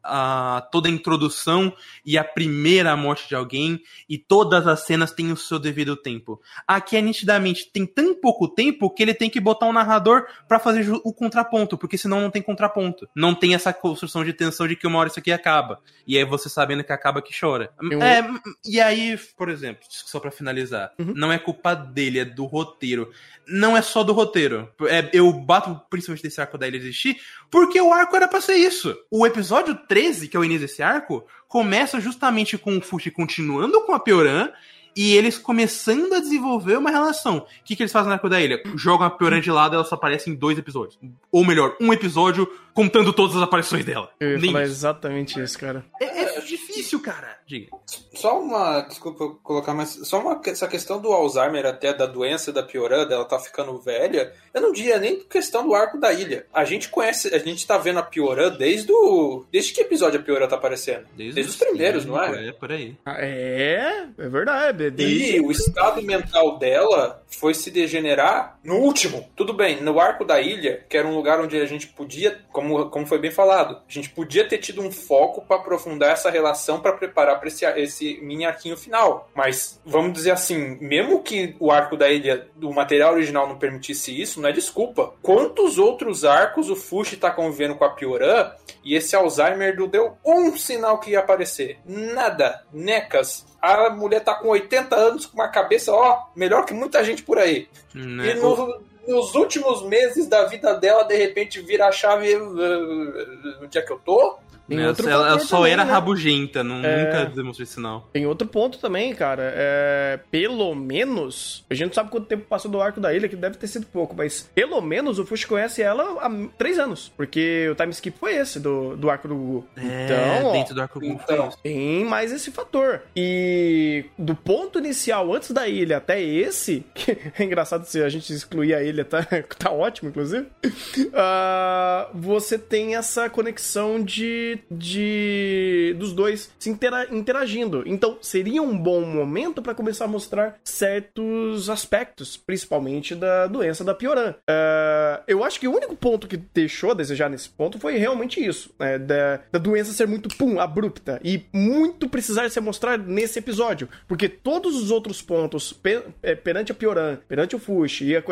[0.03, 1.71] a, toda a introdução
[2.03, 6.41] e a primeira morte de alguém, e todas as cenas têm o seu devido tempo.
[6.67, 10.59] Aqui é nitidamente tem tão pouco tempo que ele tem que botar um narrador pra
[10.59, 13.07] fazer o contraponto, porque senão não tem contraponto.
[13.15, 15.81] Não tem essa construção de tensão de que uma hora isso aqui acaba.
[16.07, 17.71] E aí você sabendo que acaba que chora.
[17.91, 18.27] Eu- É,
[18.65, 21.13] e aí, por exemplo, só pra finalizar, Uhum.
[21.15, 23.11] não é culpa dele, é do roteiro.
[23.47, 24.69] Não é só do roteiro.
[24.89, 27.17] É, eu bato principalmente desse arco da ilha existir,
[27.51, 28.97] porque o arco era pra ser isso.
[29.11, 33.81] O episódio 13, que é o início desse arco, começa justamente com o Fushi continuando
[33.87, 34.51] com a Pioran
[34.97, 37.39] e eles começando a desenvolver uma relação.
[37.39, 38.63] O que, que eles fazem no arco da ilha?
[38.75, 40.99] Jogam a Pioran de lado e ela só aparece em dois episódios.
[41.31, 42.49] Ou melhor, um episódio
[42.79, 44.09] contando todas as aparições dela.
[44.21, 44.73] Eu ia Nem falar isso.
[44.73, 45.85] exatamente isso, cara.
[46.01, 47.37] É, é difícil, cara.
[47.45, 47.77] Diga.
[48.15, 52.53] Só uma, desculpa eu colocar, mas só uma, essa questão do Alzheimer até da doença
[52.53, 56.47] da Pioran, dela tá ficando velha, eu não diria nem questão do arco da ilha.
[56.55, 59.45] A gente conhece, a gente tá vendo a Pioran desde o.
[59.51, 61.07] Desde que episódio a Pioran tá aparecendo?
[61.17, 62.49] Desde, os primeiros, não é?
[62.49, 62.97] É, por aí.
[63.05, 64.78] Ah, É, é verdade.
[64.79, 65.37] Desde...
[65.37, 69.29] E o estado mental dela foi se degenerar no último.
[69.37, 72.89] Tudo bem, no arco da ilha, que era um lugar onde a gente podia, como,
[72.91, 76.81] como foi bem falado, a gente podia ter tido um foco para aprofundar essa relação
[76.81, 79.29] para preparar para esse, esse mini arquinho final.
[79.35, 84.19] Mas vamos dizer assim, mesmo que o arco da ilha, o material original não permitisse
[84.19, 85.15] isso, não é desculpa.
[85.23, 88.51] Quantos outros arcos o Fushi tá convivendo com a Pioran
[88.85, 91.79] e esse Alzheimer não deu um sinal que ia aparecer?
[91.85, 92.65] Nada.
[92.73, 93.47] Necas.
[93.61, 97.39] A mulher tá com 80 anos, com uma cabeça, ó, melhor que muita gente por
[97.39, 97.69] aí.
[97.95, 98.31] Né?
[98.31, 102.37] E no- nos últimos meses da vida dela, de repente, vira a chave.
[102.37, 104.37] uh, Onde é que eu tô?
[104.69, 105.91] Tem Né, outro ela, ela só também, era né?
[105.93, 107.05] rabugenta, não, É.
[107.05, 108.09] nunca demonstrou esse sinal.
[108.13, 109.53] Tem outro ponto também, cara.
[109.57, 113.37] É, pelo menos, a gente não sabe quanto tempo passou do arco da ilha, que
[113.37, 117.11] deve ter sido pouco, mas pelo menos o Fush conhece ela há três anos.
[117.17, 119.69] Porque o time skip foi esse do, do arco do Gugu.
[119.77, 123.03] É, então, ó, dentro do arco Então, tem mais esse fator.
[123.17, 128.33] E do ponto inicial, antes da ilha até esse, que é engraçado se a gente
[128.33, 129.25] excluir a ilha, tá,
[129.59, 130.47] tá ótimo, inclusive.
[131.15, 137.83] ah, você tem essa conexão de, de dos dois se intera- interagindo.
[137.87, 143.95] Então, seria um bom momento para começar a mostrar certos aspectos, principalmente da doença da
[143.95, 144.35] Pioran.
[144.49, 148.45] Ah, eu acho que o único ponto que deixou a desejar nesse ponto foi realmente
[148.45, 153.39] isso, né, da, da doença ser muito pum, abrupta e muito precisar ser mostrado nesse
[153.39, 158.17] episódio, porque todos os outros pontos pe- eh, perante a Pioran, perante o Fush e
[158.17, 158.23] a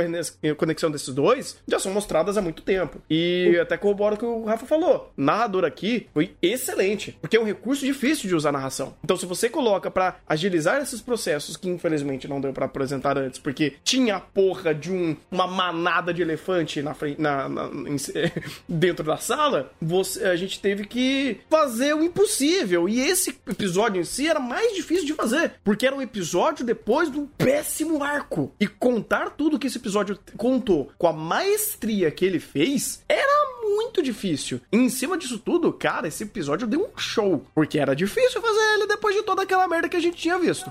[0.56, 3.00] conexão desses dois já são mostradas há muito tempo.
[3.10, 5.12] E até corrobora o que o Rafa falou.
[5.16, 8.94] Narrador aqui foi excelente, porque é um recurso difícil de usar narração.
[9.04, 13.38] Então, se você coloca pra agilizar esses processos que infelizmente não deu pra apresentar antes,
[13.38, 17.96] porque tinha a porra de um, uma manada de elefante na frente, na, na- em-
[18.66, 22.88] dentro da sala, você, a gente teve que fazer o impossível.
[22.88, 27.12] E esse episódio em si era mais difícil de fazer, porque era um episódio depois
[27.12, 28.54] de um péssimo arco.
[28.58, 34.02] E contar tudo que esse episódio contou com a maestria que ele fez era muito
[34.02, 34.60] difícil.
[34.72, 38.74] E em cima disso tudo, cara, esse episódio deu um show, porque era difícil fazer
[38.74, 40.70] ele depois de toda aquela merda que a gente tinha visto.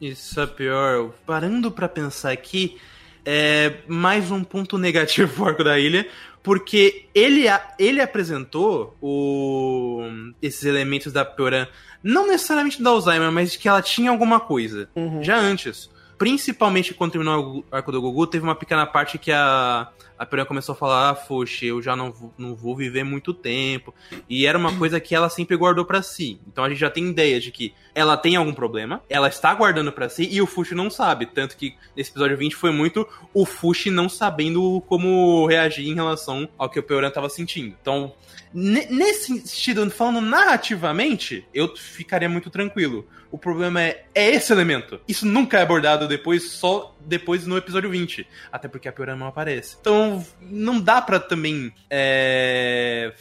[0.00, 1.12] Isso é pior.
[1.24, 2.76] Parando pra pensar aqui,
[3.24, 6.06] é mais um ponto negativo pro arco da ilha,
[6.42, 7.44] porque ele,
[7.78, 10.02] ele apresentou o,
[10.40, 11.68] esses elementos da Pioran,
[12.02, 14.88] não necessariamente da Alzheimer, mas de que ela tinha alguma coisa,
[15.20, 15.88] já antes.
[16.22, 20.72] Principalmente quando terminou o arco do Gugu, teve uma pequena parte que a, a começou
[20.72, 21.14] a falar, ah,
[21.66, 23.92] eu já não, vou- não vou viver muito tempo.
[24.28, 26.40] E era uma coisa que ela sempre guardou pra si.
[26.46, 29.90] Então a gente já tem ideia de que ela tem algum problema, ela está guardando
[29.90, 31.26] pra si e o Fuxi não sabe.
[31.26, 33.04] Tanto que nesse episódio 20 foi muito
[33.34, 37.74] o Fuxi não sabendo como reagir em relação ao que o Peuran tava sentindo.
[37.82, 38.14] Então,
[38.54, 43.04] ne- nesse sentido, falando narrativamente, eu ficaria muito tranquilo.
[43.32, 45.00] O problema é, é esse elemento.
[45.08, 48.26] Isso nunca é abordado depois, só depois no episódio 20.
[48.52, 49.76] Até porque a Pioran não aparece.
[49.80, 53.12] Então, não dá pra também é,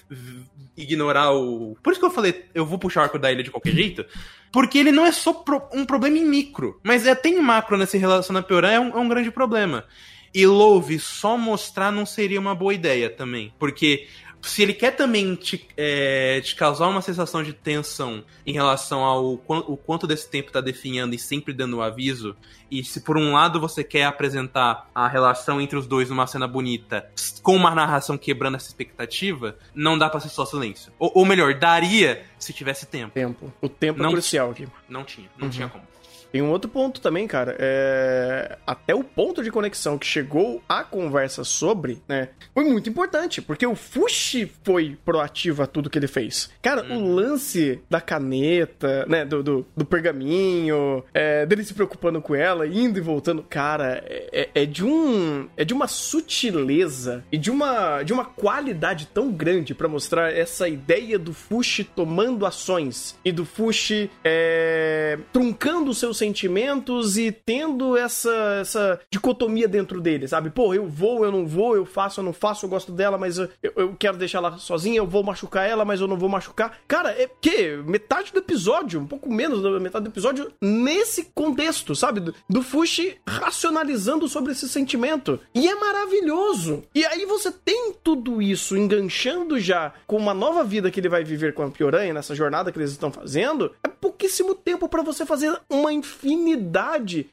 [0.76, 1.78] ignorar o.
[1.82, 4.06] Por isso que eu falei, eu vou puxar o arco da ilha de qualquer jeito.
[4.52, 7.98] Porque ele não é só pro- um problema em micro, mas é tem macro nessa
[7.98, 9.86] relação na Pioran, é um, é um grande problema.
[10.34, 13.54] E Love só mostrar não seria uma boa ideia também.
[13.58, 14.08] Porque
[14.42, 19.34] se ele quer também te, é, te causar uma sensação de tensão em relação ao
[19.34, 22.36] o quanto desse tempo tá definhando e sempre dando o aviso,
[22.70, 26.48] e se por um lado você quer apresentar a relação entre os dois numa cena
[26.48, 27.10] bonita,
[27.44, 30.92] com uma narração quebrando essa expectativa, não dá pra ser só silêncio.
[30.98, 33.14] Ou, ou melhor, daria se tivesse tempo.
[33.14, 33.54] Tempo.
[33.62, 34.68] O tempo Não- é crucial aqui.
[34.90, 35.84] Não tinha, não tinha como.
[36.32, 37.56] Tem um outro ponto também, cara.
[37.60, 38.58] É...
[38.66, 42.30] Até o ponto de conexão que chegou a conversa sobre, né?
[42.54, 46.50] Foi muito importante, porque o Fushi foi proativo a tudo que ele fez.
[46.62, 49.26] Cara, o lance da caneta, né?
[49.26, 53.44] Do, do, do pergaminho, é, dele se preocupando com ela, indo e voltando.
[53.44, 55.50] Cara, é, é de um.
[55.58, 60.68] É de uma sutileza e de uma, de uma qualidade tão grande pra mostrar essa
[60.68, 67.98] ideia do Fushi tomando ações e do Fushi é, truncando os seus sentimentos e tendo
[67.98, 70.52] essa, essa dicotomia dentro dele, sabe?
[70.52, 73.40] Pô, eu vou, eu não vou, eu faço, eu não faço, eu gosto dela, mas
[73.40, 76.78] eu, eu quero deixar ela sozinha, eu vou machucar ela, mas eu não vou machucar.
[76.88, 81.96] Cara, é que metade do episódio, um pouco menos da metade do episódio, nesse contexto,
[81.96, 82.20] sabe?
[82.20, 85.40] Do, do Fushi racionalizando sobre esse sentimento.
[85.56, 86.84] E é maravilhoso.
[86.94, 91.24] E aí você tem tudo isso enganchando já com uma nova vida que ele vai
[91.24, 93.74] viver com a Pioranha, nessa jornada que eles estão fazendo.
[93.84, 96.11] É pouquíssimo tempo pra você fazer uma infinidade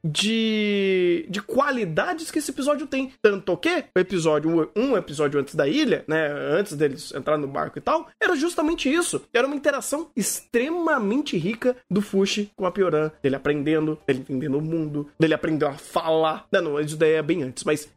[0.05, 3.13] de, de qualidades que esse episódio tem.
[3.23, 6.29] Tanto que o episódio, um episódio antes da ilha, né?
[6.53, 9.23] Antes deles entrar no barco e tal, era justamente isso.
[9.33, 13.11] Era uma interação extremamente rica do Fushi com a Pioran.
[13.23, 16.47] Dele aprendendo, dele entendendo o mundo, dele aprendendo a falar.
[16.53, 17.89] Não, não, isso daí é bem antes, mas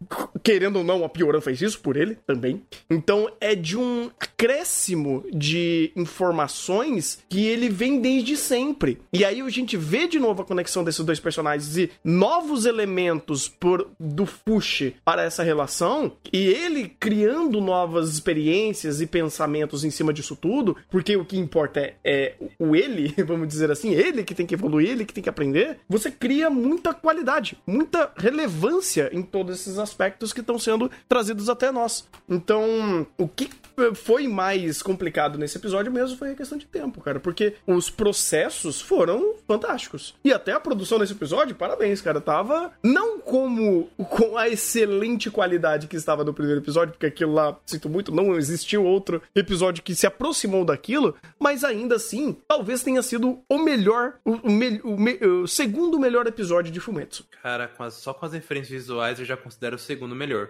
[0.44, 2.62] querendo ou não, a Pioran fez isso por ele também.
[2.90, 9.00] Então é de um acréscimo de informações que ele vem desde sempre.
[9.14, 13.50] E aí a gente vê de novo a conexão desses dois personagens e novos elementos
[13.50, 20.14] por, do Fushi para essa relação, e ele criando novas experiências e pensamentos em cima
[20.14, 24.34] disso tudo, porque o que importa é, é o ele, vamos dizer assim, ele que
[24.34, 29.22] tem que evoluir, ele que tem que aprender, você cria muita qualidade, muita relevância em
[29.22, 32.08] todos esses aspectos que estão sendo trazidos até nós.
[32.30, 33.50] Então, o que
[33.96, 38.80] foi mais complicado nesse episódio mesmo foi a questão de tempo, cara, porque os processos
[38.82, 40.16] foram fantásticos.
[40.24, 45.88] E até a produção desse episódio, parabéns, cara, tava não como com a excelente qualidade
[45.88, 49.96] que estava no primeiro episódio, porque aquilo lá, sinto muito, não existiu outro episódio que
[49.96, 55.18] se aproximou daquilo, mas ainda assim, talvez tenha sido o melhor, o, me- o me-
[55.26, 57.26] o segundo melhor episódio de Fumetsu.
[57.42, 60.50] Cara, com as- só com as referências visuais eu já considero o segundo melhor.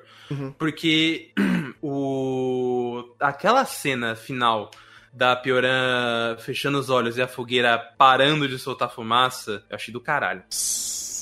[0.58, 1.30] Porque
[1.82, 4.72] o aquela cena final
[5.14, 10.00] da Pioran fechando os olhos e a fogueira parando de soltar fumaça, eu achei do
[10.00, 10.44] caralho.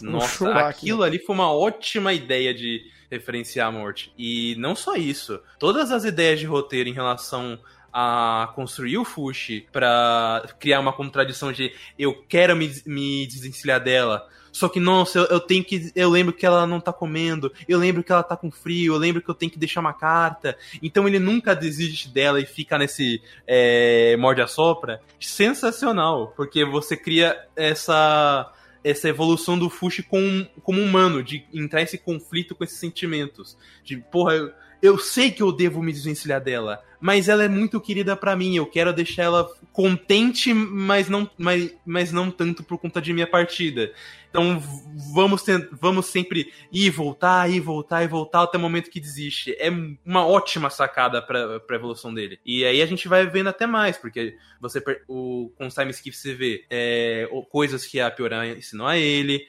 [0.01, 0.59] Nossa, aqui.
[0.59, 4.13] aquilo ali foi uma ótima ideia de referenciar a morte.
[4.17, 7.59] E não só isso, todas as ideias de roteiro em relação
[7.93, 14.28] a construir o Fushi pra criar uma contradição de eu quero me, me desvencilhar dela.
[14.52, 15.91] Só que, nossa, eu, eu tenho que.
[15.95, 18.97] Eu lembro que ela não tá comendo, eu lembro que ela tá com frio, eu
[18.97, 20.58] lembro que eu tenho que deixar uma carta.
[20.82, 25.02] Então ele nunca desiste dela e fica nesse é, morde a sopra.
[25.19, 31.97] Sensacional, porque você cria essa essa evolução do Fushi com, como humano, de entrar esse
[31.97, 33.58] conflito com esses sentimentos.
[33.84, 37.79] De, porra, eu, eu sei que eu devo me desvencilhar dela, mas ela é muito
[37.79, 42.77] querida pra mim, eu quero deixar ela contente, mas não, mas, mas não tanto por
[42.77, 43.91] conta de minha partida.
[44.29, 44.61] Então
[45.13, 49.55] vamos, vamos sempre ir voltar, ir voltar e voltar até o momento que desiste.
[49.57, 49.69] É
[50.05, 52.39] uma ótima sacada pra, pra evolução dele.
[52.45, 56.15] E aí a gente vai vendo até mais, porque você o, com o Time Skip
[56.15, 59.47] você vê é, coisas que a Pioran ensinou a ele.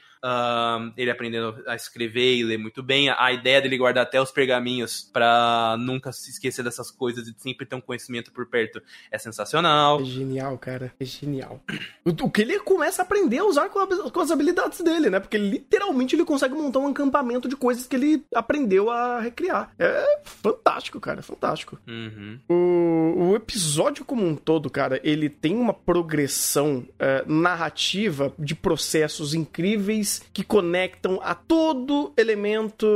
[0.96, 5.08] Ele aprendendo a escrever e ler muito bem, a, ideia dele guardar até os pergaminhos
[5.12, 10.00] pra nunca se esquecer dessas coisas e sempre ter um conhecimento por perto é sensacional.
[10.00, 10.92] É genial, cara.
[11.00, 11.62] É genial.
[12.04, 15.08] O, o que ele começa a aprender a usar com, a- com as habilidades dele,
[15.10, 15.20] né?
[15.20, 19.72] Porque literalmente ele consegue montar um acampamento de coisas que ele aprendeu a recriar.
[19.78, 21.22] É fantástico, cara.
[21.22, 21.78] Fantástico.
[21.86, 22.38] Uhum.
[22.48, 29.34] O, o episódio como um todo, cara, ele tem uma progressão é, narrativa de processos
[29.34, 32.86] incríveis que conectam a todo elemento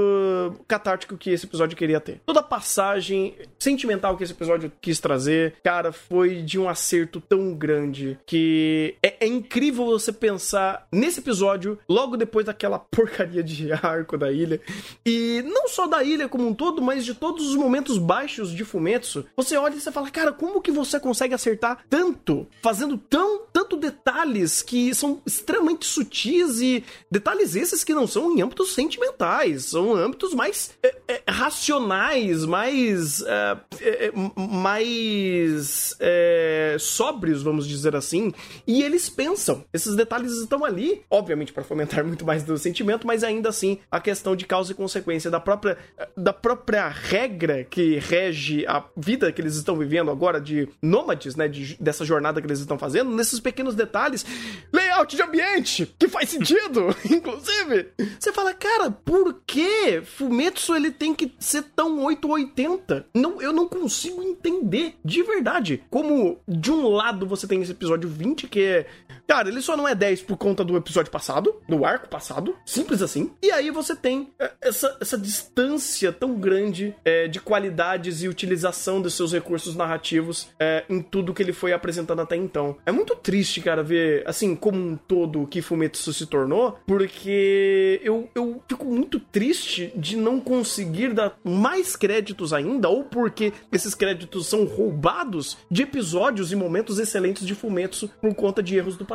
[0.67, 2.21] catártico que esse episódio queria ter.
[2.27, 7.55] Toda a passagem sentimental que esse episódio quis trazer, cara, foi de um acerto tão
[7.55, 14.17] grande que é, é incrível você pensar nesse episódio logo depois daquela porcaria de arco
[14.17, 14.61] da ilha.
[15.05, 18.65] E não só da ilha como um todo, mas de todos os momentos baixos de
[18.65, 19.27] Fumetsu.
[19.37, 22.47] Você olha e você fala, cara, como que você consegue acertar tanto?
[22.63, 28.43] Fazendo tão, tanto detalhes que são extremamente sutis e detalhes esses que não são em
[28.43, 37.43] âmbitos sentimentais, são âmbitos mais é, é, racionais, mais é, é, é, mais é, sóbrios,
[37.43, 38.33] vamos dizer assim.
[38.67, 39.65] E eles pensam.
[39.73, 44.01] Esses detalhes estão ali, obviamente para fomentar muito mais do sentimento, mas ainda assim a
[44.01, 45.79] questão de causa e consequência da própria
[46.17, 51.49] da própria regra que rege a vida que eles estão vivendo agora de nômades, né,
[51.49, 54.25] de- dessa jornada que eles estão fazendo, nesses pequenos detalhes,
[54.73, 57.89] layout de ambiente, que faz sentido, inclusive.
[58.19, 63.07] Você fala, cara, por que Fumetsu ele tem que ser tão 880?
[63.15, 65.85] Não, eu não consigo entender, de verdade.
[65.91, 68.87] Como de um lado você tem esse episódio 20 que é
[69.27, 73.01] Cara, ele só não é 10 por conta do episódio passado, do arco passado, simples
[73.03, 73.31] assim.
[73.43, 79.01] E aí você tem é, essa, essa distância tão grande é, de qualidades e utilização
[79.01, 82.77] dos seus recursos narrativos é, em tudo que ele foi apresentando até então.
[82.85, 88.01] É muito triste, cara, ver, assim, como um todo o que Fumetsu se tornou, porque
[88.05, 93.95] eu, eu fico muito triste de não conseguir dar mais créditos ainda, ou porque esses
[93.95, 99.05] créditos são roubados de episódios e momentos excelentes de Fumetsu por conta de erros do
[99.05, 99.14] passado.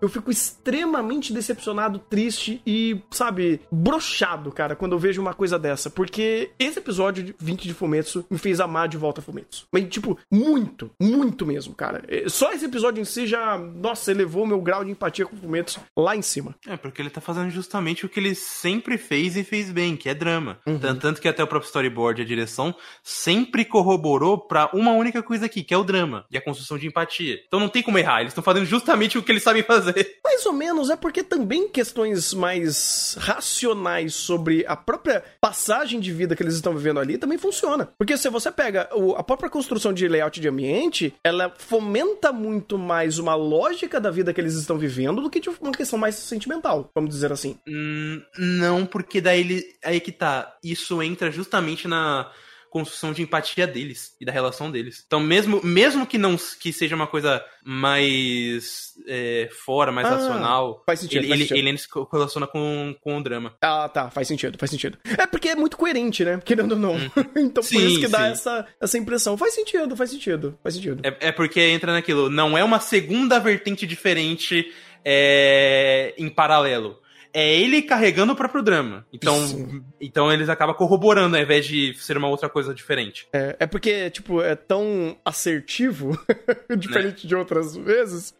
[0.00, 5.90] Eu fico extremamente decepcionado, triste e, sabe, brochado, cara, quando eu vejo uma coisa dessa,
[5.90, 9.66] porque esse episódio de 20 de Fumetsu me fez amar de volta Fumetsu.
[9.72, 12.02] Mas, tipo, muito, muito mesmo, cara.
[12.08, 15.80] É, Só esse episódio em si já, nossa, elevou meu grau de empatia com Fumetsu
[15.96, 16.54] lá em cima.
[16.66, 20.08] É, porque ele tá fazendo justamente o que ele sempre fez e fez bem, que
[20.08, 20.58] é drama.
[20.64, 25.22] Tan- Tanto que até o próprio storyboard e a direção sempre corroborou pra uma única
[25.22, 27.38] coisa aqui, que é o drama e a construção de empatia.
[27.46, 30.18] Então não tem como errar, eles estão fazendo justamente o que eles sabem fazer.
[30.24, 36.36] Mais ou menos é porque também questões mais racionais sobre a própria passagem de vida
[36.36, 37.88] que eles estão vivendo ali também funciona.
[37.98, 42.78] Porque se você pega o- a própria construção de layout de ambiente, ela fomenta muito
[42.78, 46.14] mais uma lógica da vida que eles estão vivendo do que de uma questão mais
[46.14, 47.58] sentimental, vamos dizer assim.
[47.68, 49.64] Hum, não, porque daí ele.
[49.84, 50.54] Aí que tá.
[50.62, 52.30] Isso entra justamente na
[52.70, 55.02] construção de empatia deles e da relação deles.
[55.06, 60.82] Então, mesmo, mesmo que não que seja uma coisa mais é, fora, mais Ah, racional,
[60.86, 61.68] faz sentido, ele, faz ele, sentido.
[61.68, 63.54] ele se relaciona com, com o drama.
[63.60, 64.96] Ah, tá, faz sentido, faz sentido.
[65.18, 66.40] É porque é muito coerente, né?
[66.44, 66.96] Querendo ou não.
[67.36, 68.32] então por Sim, isso que dá sim.
[68.32, 69.36] essa, essa impressão.
[69.36, 71.00] Faz sentido, faz sentido, faz sentido.
[71.04, 74.72] É, é porque entra naquilo, não é uma segunda vertente diferente
[75.04, 76.98] é, em paralelo.
[77.32, 79.06] É ele carregando o próprio drama.
[79.12, 79.82] Então, Sim.
[80.00, 83.28] então eles acabam corroborando ao invés de ser uma outra coisa diferente.
[83.32, 86.18] É, é porque, tipo, é tão assertivo,
[86.76, 88.34] diferente de outras vezes,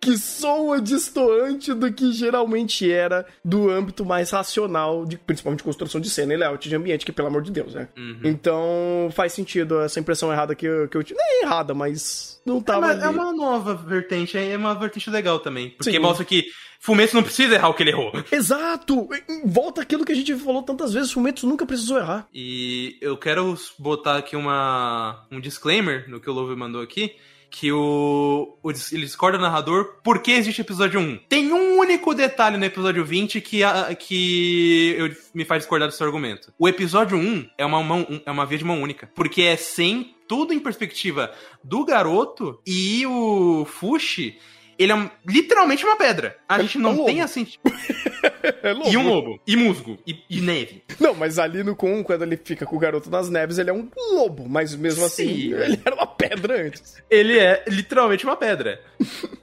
[0.00, 6.08] que soa distoante do que geralmente era do âmbito mais racional, de, principalmente construção de
[6.08, 7.88] cena e layout de ambiente, que pelo amor de Deus, né?
[7.96, 8.20] Uhum.
[8.24, 11.18] Então faz sentido essa impressão errada que eu, que eu tive.
[11.18, 12.78] Nem errada, mas não É tava.
[12.80, 13.02] uma, ali.
[13.02, 15.70] é uma nova vertente, é uma vertente legal também.
[15.70, 15.98] Porque Sim.
[15.98, 16.46] mostra que
[16.80, 18.12] Fumetsu não precisa errar o que ele errou.
[18.32, 19.08] Exato!
[19.44, 22.26] Volta aquilo que a gente falou tantas vezes, Fumetsu nunca precisou errar.
[22.32, 27.14] E eu quero botar aqui uma, um disclaimer no que o Love mandou aqui.
[27.52, 31.18] Que o, o ele discorda do narrador porque existe episódio 1.
[31.28, 35.92] Tem um único detalhe no episódio 20 que, a- que eu- me faz discordar do
[35.94, 36.52] seu argumento.
[36.56, 39.10] O episódio 1 é uma, mão, é uma via de mão única.
[39.16, 41.32] Porque é sem tudo em perspectiva
[41.64, 44.38] do garoto e o Fushi.
[44.78, 46.38] Ele é literalmente uma pedra.
[46.48, 47.06] A É gente não lobo.
[47.06, 47.48] tem assim.
[48.62, 48.90] É louco.
[48.90, 49.40] E um lobo.
[49.46, 49.98] E musgo.
[50.06, 50.82] E, e neve.
[50.98, 53.72] Não, mas ali no com quando ele fica com o garoto nas neves, ele é
[53.72, 55.54] um lobo, mas mesmo assim, Sim.
[55.54, 57.02] ele era uma pedra antes.
[57.10, 58.80] Ele é literalmente uma pedra.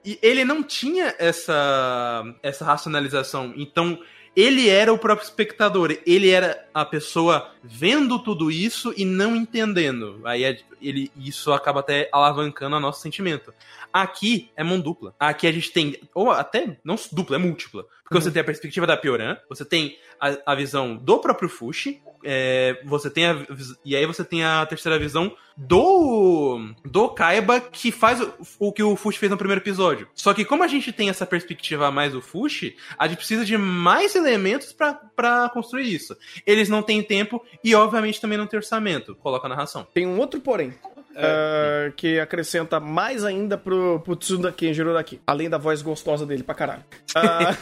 [0.06, 3.54] e ele não tinha essa, essa racionalização.
[3.56, 4.00] Então,
[4.38, 5.98] ele era o próprio espectador.
[6.06, 10.22] Ele era a pessoa vendo tudo isso e não entendendo.
[10.24, 13.52] Aí é- ele, isso acaba até alavancando o nosso sentimento.
[13.92, 15.16] Aqui é mão dupla.
[15.20, 16.00] Aqui a gente tem.
[16.14, 17.84] Ou até, não dupla, é múltipla.
[18.04, 22.00] Porque você tem a perspectiva da Pioran, você tem a, a visão do próprio Fushi,
[22.24, 23.46] é, você tem a,
[23.84, 28.84] e aí você tem a terceira visão do do Kaiba que faz o, o que
[28.84, 30.08] o Fushi fez no primeiro episódio.
[30.14, 33.46] Só que como a gente tem essa perspectiva a mais do Fushi, a gente precisa
[33.46, 36.16] de mais elementos pra construir isso.
[36.46, 39.16] Eles não têm tempo e obviamente também não tem orçamento.
[39.16, 39.88] Coloca a narração.
[39.94, 40.74] Tem um outro porém.
[41.18, 45.20] Ah, que acrescenta mais ainda pro, pro Tsuda Kenjiro daqui.
[45.26, 46.84] Além da voz gostosa dele pra caralho.
[47.16, 47.56] Ah,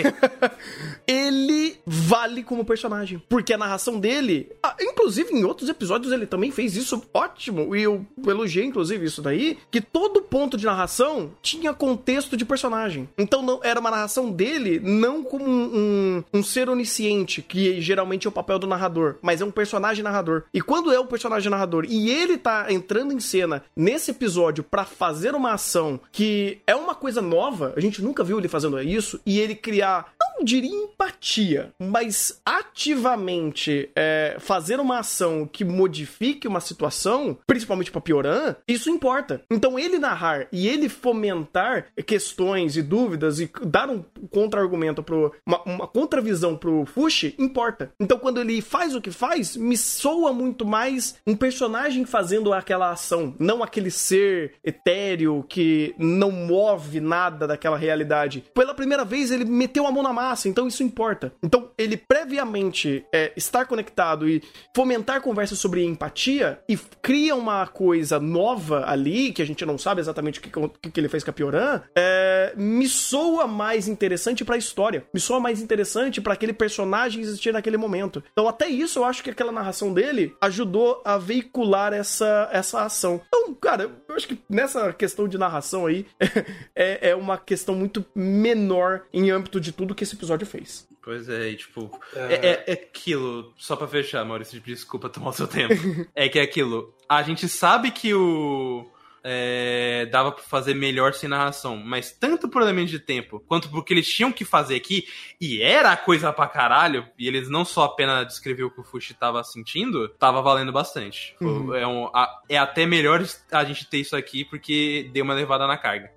[1.08, 3.22] ele vale como personagem.
[3.30, 4.52] Porque a narração dele.
[4.62, 7.76] ah, inclusive, em outros episódios, ele também fez isso ótimo.
[7.76, 9.58] E eu elogiei, inclusive, isso daí.
[9.72, 13.08] Que todo ponto de narração tinha contexto de personagem.
[13.18, 18.28] Então não era uma narração dele, não como um, um, um ser onisciente, que geralmente
[18.28, 20.44] é o papel do narrador, mas é um personagem narrador.
[20.54, 23.45] E quando é o personagem narrador e ele tá entrando em cena
[23.76, 28.38] nesse episódio pra fazer uma ação que é uma coisa nova, a gente nunca viu
[28.38, 35.48] ele fazendo isso, e ele criar, não diria empatia, mas ativamente é, fazer uma ação
[35.52, 39.42] que modifique uma situação, principalmente pra Pioran, isso importa.
[39.50, 45.34] Então ele narrar e ele fomentar questões e dúvidas e dar um contra-argumento pro.
[45.46, 47.92] Uma, uma contravisão pro Fushi, importa.
[48.00, 52.92] Então quando ele faz o que faz, me soa muito mais um personagem fazendo aquela
[52.92, 58.44] ação, não aquele ser etéreo que não move nada daquela realidade.
[58.54, 61.34] Pela primeira vez ele meteu a mão na massa, então isso importa.
[61.44, 64.42] Então ele previamente é, estar conectado e
[64.76, 70.02] fomentar conversas sobre empatia e cria uma coisa nova ali, que a gente não sabe
[70.02, 74.58] exatamente o que, que ele fez com a Pioran, é, me soa mais interessante pra
[74.58, 75.06] história.
[75.14, 78.24] Me soa mais interessante pra aquele personagem existir naquele momento.
[78.32, 83.22] Então, até isso, eu acho que aquela narração dele ajudou a veicular essa, essa ação.
[83.28, 86.06] Então, cara, eu acho que nessa questão de narração aí,
[86.76, 90.88] é, é uma questão muito menor em âmbito de tudo que esse episódio fez.
[91.04, 95.34] Pois é, e, tipo, é, é- é aquilo, só pra fechar, Maurício, desculpa tomar o
[95.34, 95.74] seu tempo.
[96.16, 98.90] é que é aquilo, a gente sabe que o.
[99.28, 103.92] é, dava pra fazer melhor sem narração, mas tanto por elemento de tempo quanto porque
[103.94, 105.08] eles tinham que fazer aqui,
[105.42, 109.14] e era coisa pra caralho, e eles não só apenas descreviam o que o Fushi
[109.16, 111.36] tava sentindo, tava valendo bastante.
[111.42, 111.74] Uhum.
[111.74, 115.66] É, um- a- é até melhor a gente ter isso aqui porque deu uma levada
[115.68, 116.12] na carga.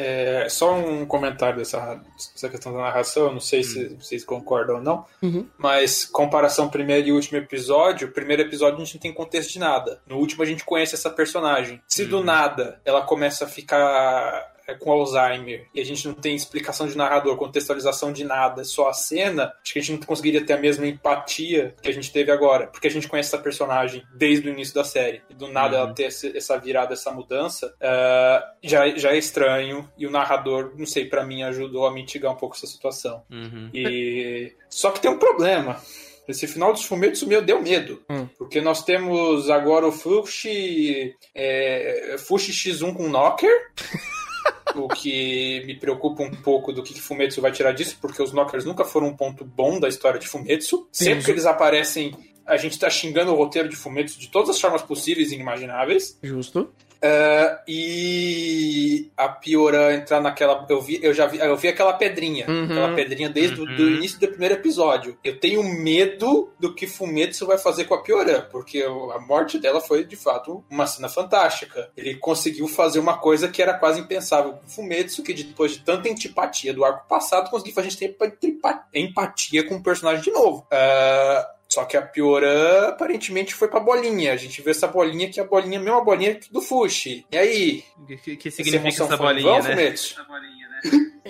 [0.00, 2.00] É, só um comentário dessa,
[2.32, 5.44] dessa questão da narração, eu não sei se vocês concordam ou não, Uhum.
[5.58, 9.58] mas comparação primeiro e último episódio, o primeiro episódio a gente não tem contexto de
[9.58, 10.00] nada.
[10.06, 11.82] No último a gente conhece essa personagem.
[11.88, 12.22] Se do Uhum.
[12.24, 17.36] nada ela começa a ficar com Alzheimer e a gente não tem explicação de narrador,
[17.36, 20.86] contextualização de nada, só a cena, acho que a gente não conseguiria ter a mesma
[20.86, 24.74] empatia que a gente teve agora, porque a gente conhece essa personagem desde o início
[24.74, 25.22] da série.
[25.30, 25.82] E do nada Uhum.
[25.84, 29.88] ela ter esse- essa virada, essa mudança, é, já, já é estranho.
[29.96, 33.22] E o narrador, não sei, pra mim ajudou a mitigar um pouco essa situação.
[33.30, 33.70] Uhum.
[33.72, 35.80] E só que tem um problema.
[36.28, 38.02] Esse final dos fumetos meu deu medo.
[38.10, 38.28] Hum.
[38.36, 41.14] Porque nós temos agora o Fushi.
[41.34, 43.50] É, Fushi X1 com Knocker.
[44.74, 48.32] o que me preocupa um pouco do que que Fumetsu vai tirar disso, porque os
[48.32, 50.88] Knockers nunca foram um ponto bom da história de Fumetsu.
[50.92, 52.14] Sempre que eles aparecem,
[52.48, 56.18] a gente tá xingando o roteiro de Fumetsu de todas as formas possíveis e inimagináveis.
[56.22, 56.72] Justo.
[57.00, 60.66] É, e a Piora entrar naquela.
[60.68, 62.44] Eu vi, eu já vi, eu vi aquela pedrinha.
[62.48, 62.64] Uhum.
[62.64, 63.76] Aquela pedrinha desde o Uhum.
[63.76, 65.16] do início do primeiro episódio.
[65.22, 69.80] Eu tenho medo do que Fumetsu vai fazer com a Piorã, porque a morte dela
[69.80, 71.88] foi de fato uma cena fantástica.
[71.96, 74.58] Ele conseguiu fazer uma coisa que era quase impensável.
[74.66, 78.86] Fumetsu, que depois de tanta antipatia do arco passado, conseguiu fazer a gente ter empa-
[78.92, 80.66] empatia com o personagem de novo.
[80.70, 84.32] É, só que a Piorã aparentemente foi pra bolinha.
[84.32, 87.26] A gente vê essa bolinha que é a bolinha, a mesma bolinha do Fushi.
[87.30, 87.84] E aí?
[87.98, 89.74] O que, que Essa significa emoção essa foi em bolinha, vão,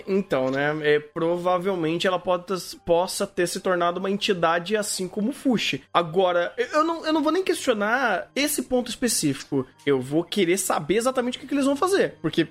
[0.07, 0.77] Então, né?
[0.83, 2.45] é, provavelmente ela pode
[2.87, 5.83] possa ter se tornado uma entidade assim como o Fushi.
[5.93, 9.67] Agora, eu- não, eu não vou nem questionar esse ponto específico.
[9.85, 12.15] Eu vou querer saber exatamente o que, que eles vão fazer.
[12.23, 12.47] Porque,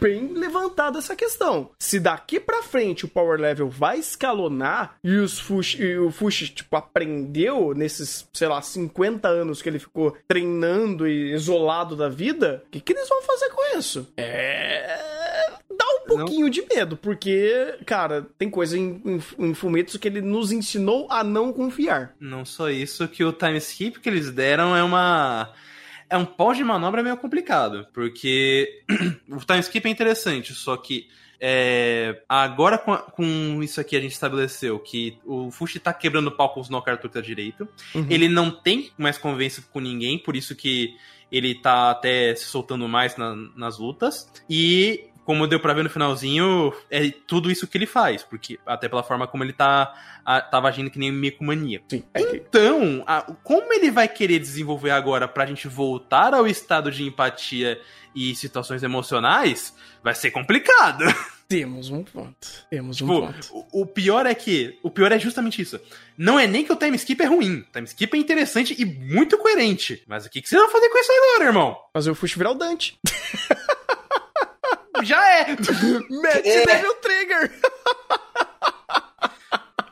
[0.00, 1.70] bem levantada essa questão.
[1.78, 6.48] Se daqui pra frente o power level vai escalonar e, os Fushi, e o Fushi,
[6.48, 12.62] tipo, aprendeu nesses, sei lá, 50 anos que ele ficou treinando e isolado da vida,
[12.66, 14.12] o que, que eles vão fazer com isso?
[14.16, 15.15] É
[16.14, 20.52] um pouquinho de medo, porque, cara, tem coisa em, em, em Fumetsu que ele nos
[20.52, 22.14] ensinou a não confiar.
[22.20, 25.52] Não só isso, que o time skip que eles deram é uma.
[26.08, 27.86] É um pau de manobra meio complicado.
[27.92, 28.82] Porque
[29.28, 31.08] o time skip é interessante, só que.
[31.40, 36.48] é, agora com, com isso aqui a gente estabeleceu que o Fushi tá quebrando pau
[36.54, 37.68] com os Knockout Turtle direito.
[37.94, 38.06] Uhum.
[38.08, 40.94] Ele não tem mais convivência com ninguém, por isso que
[41.30, 44.30] ele tá até se soltando mais na- nas lutas.
[44.48, 48.88] E, como deu pra ver no finalzinho, é tudo isso que ele faz, porque até
[48.88, 49.92] pela forma como ele tá
[50.24, 51.84] a- tava agindo que nem um mico maníaco.
[51.90, 56.46] Sim, é que- Então, a- como ele vai querer desenvolver agora pra gente voltar ao
[56.46, 57.78] estado de empatia
[58.14, 61.04] e situações emocionais, vai ser complicado.
[61.48, 62.48] temos um ponto.
[62.70, 63.48] Temos um Tipo, ponto.
[63.72, 64.78] o, o pior é que.
[64.82, 65.78] O pior é justamente isso.
[66.18, 67.58] Não é nem que o time skip é ruim.
[67.60, 70.02] O time skip é interessante e muito coerente.
[70.08, 71.76] Mas o que, que você vai fazer com isso agora, irmão?
[71.92, 72.98] Fazer o Fushi virar o Dante.
[75.02, 75.46] Já é!
[76.10, 76.64] Mete É.
[76.66, 77.50] Devil Trigger!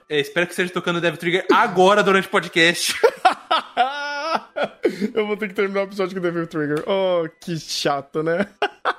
[0.08, 2.94] É, espero que seja tocando Dev Trigger agora durante o podcast.
[5.14, 6.84] Eu vou ter que terminar o episódio com Devil Trigger.
[6.86, 8.46] Oh, que chato, né?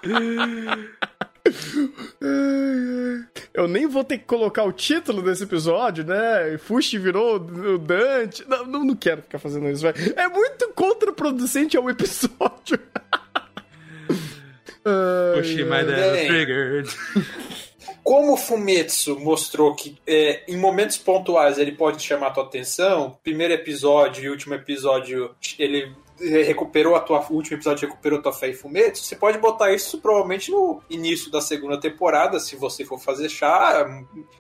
[3.54, 6.58] Eu nem vou ter que colocar o título desse episódio, né?
[6.58, 8.44] Fushi virou o Dante.
[8.48, 9.96] Não, não, não quero ficar fazendo isso, velho.
[10.18, 12.80] É muito contraproducente ao episódio.
[15.36, 15.84] Ai, Push my ai.
[15.86, 16.28] Dev Bem.
[16.28, 16.86] Trigger.
[18.04, 23.18] Como o Fumetsu mostrou que é, em momentos pontuais ele pode chamar a tua atenção,
[23.24, 28.34] primeiro episódio e último episódio ele recuperou a tua o último episódio recuperou a tua
[28.34, 32.86] fé em Fumetsu, você pode botar isso provavelmente no início da segunda temporada, se você
[32.86, 33.86] for fazer chá.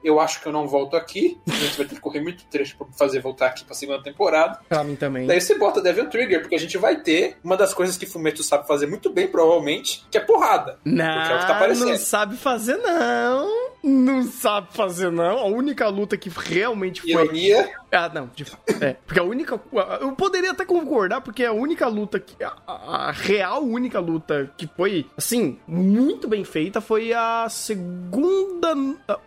[0.03, 1.39] Eu acho que eu não volto aqui.
[1.47, 4.01] A gente vai ter que correr muito trecho pra me fazer voltar aqui pra segunda
[4.03, 4.59] temporada.
[4.69, 5.25] Pra mim também.
[5.25, 8.43] Daí você bota Devil Trigger, porque a gente vai ter uma das coisas que Fumetsu
[8.43, 10.79] sabe fazer muito bem, provavelmente, que é porrada.
[10.83, 11.89] Porque é o que tá Não, aparecendo.
[11.89, 13.65] não sabe fazer, não.
[13.83, 15.37] Não sabe fazer, não.
[15.37, 17.11] A única luta que realmente foi.
[17.11, 17.69] Ironia.
[17.91, 18.45] Ah, não, de.
[18.81, 18.93] É.
[19.05, 19.59] Porque a única.
[20.01, 22.19] Eu poderia até concordar, porque a única luta.
[22.19, 28.73] Que, a, a- real única luta que foi, assim, muito bem feita foi a segunda.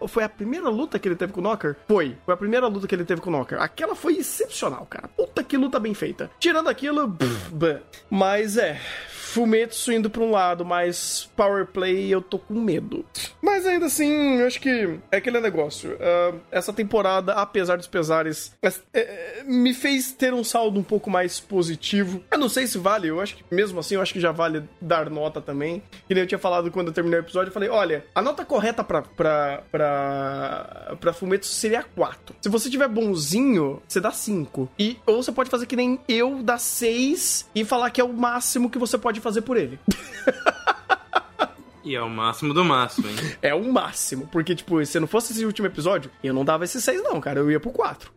[0.07, 1.77] Foi a primeira luta que ele teve com o Knocker?
[1.87, 2.17] Foi.
[2.25, 3.61] Foi a primeira luta que ele teve com o Knocker.
[3.61, 5.09] Aquela foi excepcional, cara.
[5.09, 6.31] Puta que luta bem feita.
[6.39, 7.11] Tirando aquilo.
[7.11, 7.79] pff.
[8.11, 8.81] Mas é.
[9.33, 13.05] Fumetsu indo pra um lado, mas Power Play eu tô com medo.
[13.43, 15.97] Mas ainda assim, eu acho que é aquele negócio.
[16.01, 21.11] ah, essa temporada, apesar dos pesares, é- é, me fez ter um saldo um pouco
[21.11, 22.23] mais positivo.
[22.31, 24.63] Eu não sei se vale, eu acho que mesmo assim, eu acho que já vale
[24.81, 25.83] dar nota também.
[26.07, 28.45] Que nem eu tinha falado quando eu terminei o episódio, eu falei: olha, a nota
[28.45, 32.35] correta pra, pra, pra, pra Fumetsu seria 4.
[32.41, 34.71] Se você tiver bonzinho, você dá 5.
[34.79, 38.13] E, ou você pode fazer que nem eu, dar 6 e falar que é o
[38.13, 39.79] máximo que você pode fazer por ele.
[41.85, 43.17] E é o máximo do máximo, hein?
[43.41, 44.29] É o máximo.
[44.31, 47.41] Porque, tipo, se não fosse esse último episódio, eu não dava esse 6, não, cara.
[47.41, 48.11] Eu ia pro 4.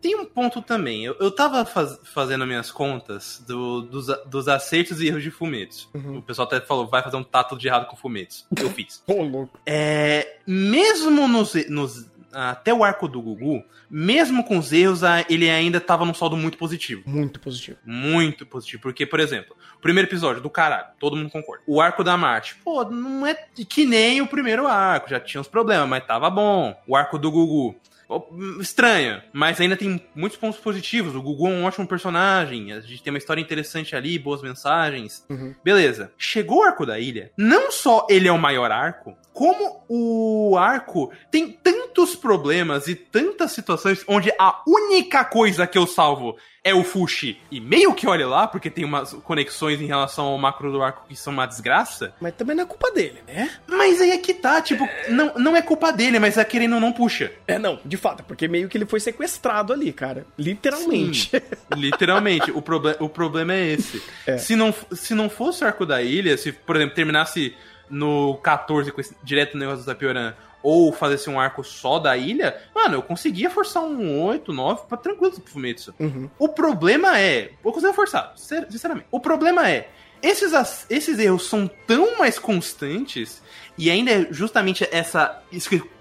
[0.00, 1.04] tem um ponto também.
[1.04, 5.88] Eu, eu tava faz- fazendo minhas contas do- dos, dos acertos e erros de Fumetsu.
[5.94, 6.18] Uhum.
[6.18, 8.46] O pessoal até falou, vai fazer um tato de errado com Fumetsu.
[8.56, 9.02] Eu fiz.
[9.08, 9.58] Ô, louco.
[9.66, 15.80] É, mesmo nos, nos- até o arco do Gugu, mesmo com os erros, ele ainda
[15.80, 17.02] tava num saldo muito positivo.
[17.06, 17.78] Muito positivo.
[17.84, 18.82] Muito positivo.
[18.82, 21.62] Porque, por exemplo, o primeiro episódio do caralho, todo mundo concorda.
[21.66, 25.48] O arco da Marte, pô, não é que nem o primeiro arco, já tinha uns
[25.48, 26.76] problemas, mas tava bom.
[26.86, 27.76] O arco do Gugu.
[28.08, 28.26] Pô,
[28.60, 31.14] Estranho, mas ainda tem muitos pontos positivos.
[31.14, 35.24] O Gugu é um ótimo personagem, a gente tem uma história interessante ali, boas mensagens.
[35.28, 35.54] Uhum.
[35.62, 36.10] Beleza.
[36.16, 37.30] Chegou o arco da ilha.
[37.36, 43.52] Não só ele é o maior arco, como o arco tem tantos problemas e tantas
[43.52, 46.36] situações onde a única coisa que eu salvo
[46.68, 47.38] é o Fushi.
[47.50, 51.04] E meio que olha lá, porque tem umas conexões em relação ao macro do arco
[51.08, 52.14] que são uma desgraça.
[52.20, 53.50] Mas também não é culpa dele, né?
[53.66, 56.80] Mas aí é que tá, tipo, não, não é culpa dele, mas é querendo ou
[56.80, 57.32] não puxa.
[57.46, 60.26] É, não, de fato, porque meio que ele foi sequestrado ali, cara.
[60.38, 61.30] Literalmente.
[61.74, 64.02] Literalmente, o, proble o problema é esse.
[64.26, 64.38] É.
[64.38, 67.54] Se, não, se não fosse o arco da ilha, se, por exemplo, terminasse
[67.90, 72.16] no 14 com esse, direto no negócio do Tapioran, ou fazesse um arco só da
[72.16, 75.94] ilha, mano, eu conseguia forçar um 8, 9 pra tranquilo pro Fumetsu.
[75.98, 76.28] Uhum.
[76.38, 77.52] O problema é.
[77.64, 79.06] Eu conseguia forçar, sin- sinceramente.
[79.10, 79.88] O problema é.
[80.20, 80.52] Esses,
[80.90, 83.40] esses erros são tão mais constantes
[83.76, 85.40] e ainda é justamente essa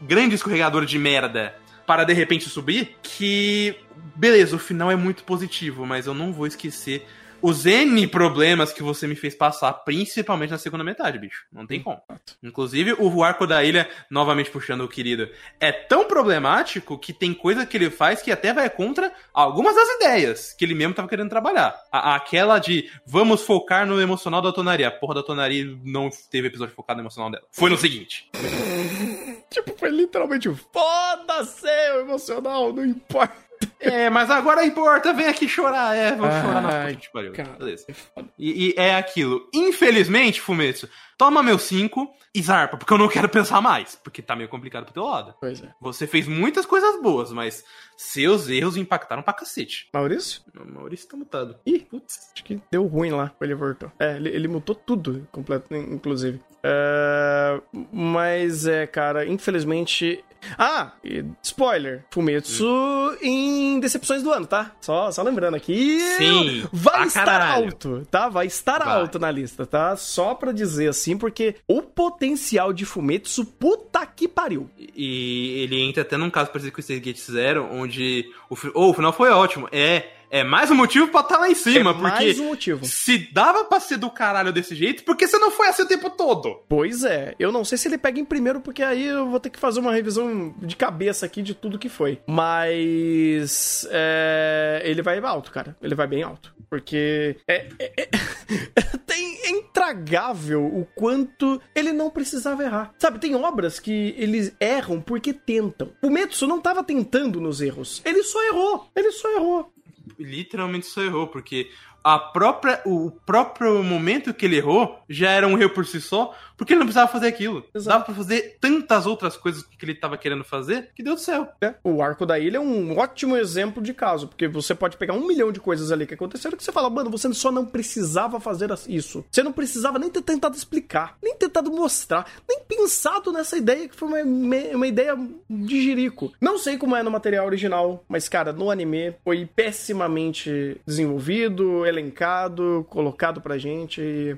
[0.02, 1.54] grande escorregadora de merda
[1.86, 3.76] para de repente subir que.
[4.16, 7.06] Beleza, o final é muito positivo, mas eu não vou esquecer
[7.48, 11.46] os N problemas que você me fez passar, principalmente na segunda metade, bicho.
[11.52, 12.02] Não tem como.
[12.44, 15.30] Inclusive, o arco da ilha, novamente puxando o querido,
[15.60, 19.88] é tão problemático que tem coisa que ele faz que até vai contra algumas das
[19.96, 21.76] ideias que ele mesmo tava querendo trabalhar.
[21.92, 24.88] A- aquela de vamos focar no emocional da Tonaria.
[24.88, 27.46] A porra da Tonaria não teve episódio focado no emocional dela.
[27.52, 28.30] Foi no seguinte.
[29.50, 33.47] Tipo, foi literalmente foda-se o emocional, não importa.
[33.80, 35.96] É, mas agora importa, vem aqui chorar.
[35.96, 37.34] É, vou chorar na puta que pariu.
[37.34, 37.86] cara, Beleza.
[37.90, 38.24] é.
[38.38, 39.48] E, e é aquilo.
[39.54, 43.96] Infelizmente, Fumetsu, toma meu 5 e zarpa, porque eu não quero pensar mais.
[43.96, 45.34] Porque tá meio complicado pro teu lado.
[45.40, 45.70] Pois é.
[45.82, 47.64] Você fez muitas coisas boas, mas
[47.96, 49.90] seus erros impactaram pra cacete.
[49.94, 50.42] Maurício?
[50.66, 51.56] Maurício tá mutado.
[51.66, 53.92] Ih, putz, acho que deu ruim lá quando ele voltou.
[54.00, 56.40] É, ele, ele mutou tudo, completo, inclusive.
[56.64, 60.24] É, mas é, cara, infelizmente.
[60.58, 64.72] Ah, e spoiler: Fumetsu em decepções do ano, tá?
[64.82, 66.00] Só, só lembrando aqui.
[66.18, 67.66] Sim, Vai estar caralho.
[67.66, 68.30] alto, tá?
[68.30, 68.96] Vai estar Vai.
[68.96, 69.96] alto na lista, tá?
[69.96, 74.70] Só pra dizer assim, porque o potencial de Fumetsu, puta que pariu.
[74.78, 78.94] E ele entra até num caso parecido com o Stargate Zero, onde o, oh, o
[78.94, 79.68] final foi ótimo.
[79.72, 82.86] É, é mais um motivo pra estar lá em cima, é porque mais um motivo.
[82.86, 85.88] se dava pra ser do caralho desse jeito, por que você não foi assim o
[85.88, 86.62] tempo todo?
[86.68, 89.50] Pois é, eu não sei se ele pega em primeiro, porque aí eu vou ter
[89.50, 92.20] que fazer uma revisão de cabeça aqui de tudo que foi.
[92.28, 95.76] Mas é, ele vai alto, cara.
[95.82, 96.56] Ele vai bem alto.
[96.70, 98.10] Porque é, é- é-
[99.06, 102.94] tem é intragável o quanto ele não precisava errar.
[102.98, 105.92] Sabe, tem obras que eles erram porque tentam.
[106.02, 108.02] O Metsu não tava tentando nos erros.
[108.04, 108.90] Ele só errou.
[108.96, 109.72] Ele só errou.
[110.20, 111.70] Literalmente só errou, porque
[112.04, 116.34] a própria, o próprio momento que ele errou já era um erro por si só,
[116.58, 117.64] porque ele não precisava fazer aquilo.
[117.74, 117.90] Exato.
[117.90, 121.48] Dava pra fazer tantas outras coisas que ele tava querendo fazer, que deu do céu.
[121.62, 125.14] É, O arco da ilha é um ótimo exemplo de caso, porque você pode pegar
[125.14, 128.40] um milhão de coisas ali que aconteceram que você fala, mano, você só não precisava
[128.40, 129.24] fazer isso.
[129.32, 133.96] Você não precisava nem ter tentado explicar, nem tentado mostrar, nem pensado nessa ideia que
[133.96, 135.16] foi uma, uma ideia
[135.50, 136.34] de jirico.
[136.42, 142.86] Não sei como é no material original, mas, cara, no anime foi pessimamente desenvolvido, elencado,
[142.90, 144.36] colocado pra gente e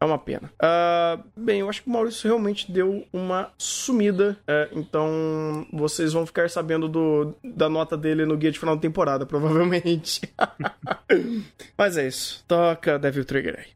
[0.00, 0.50] é uma pena.
[0.58, 1.18] Ah,
[1.50, 4.36] bem, eu acho que o Maurício realmente deu uma sumida.
[4.46, 8.82] é, então vocês vão ficar sabendo do, da nota dele no guia de final de
[8.82, 10.20] temporada, provavelmente.
[11.76, 12.44] Mas é isso.
[12.46, 13.66] Toca Devil Trigger aí.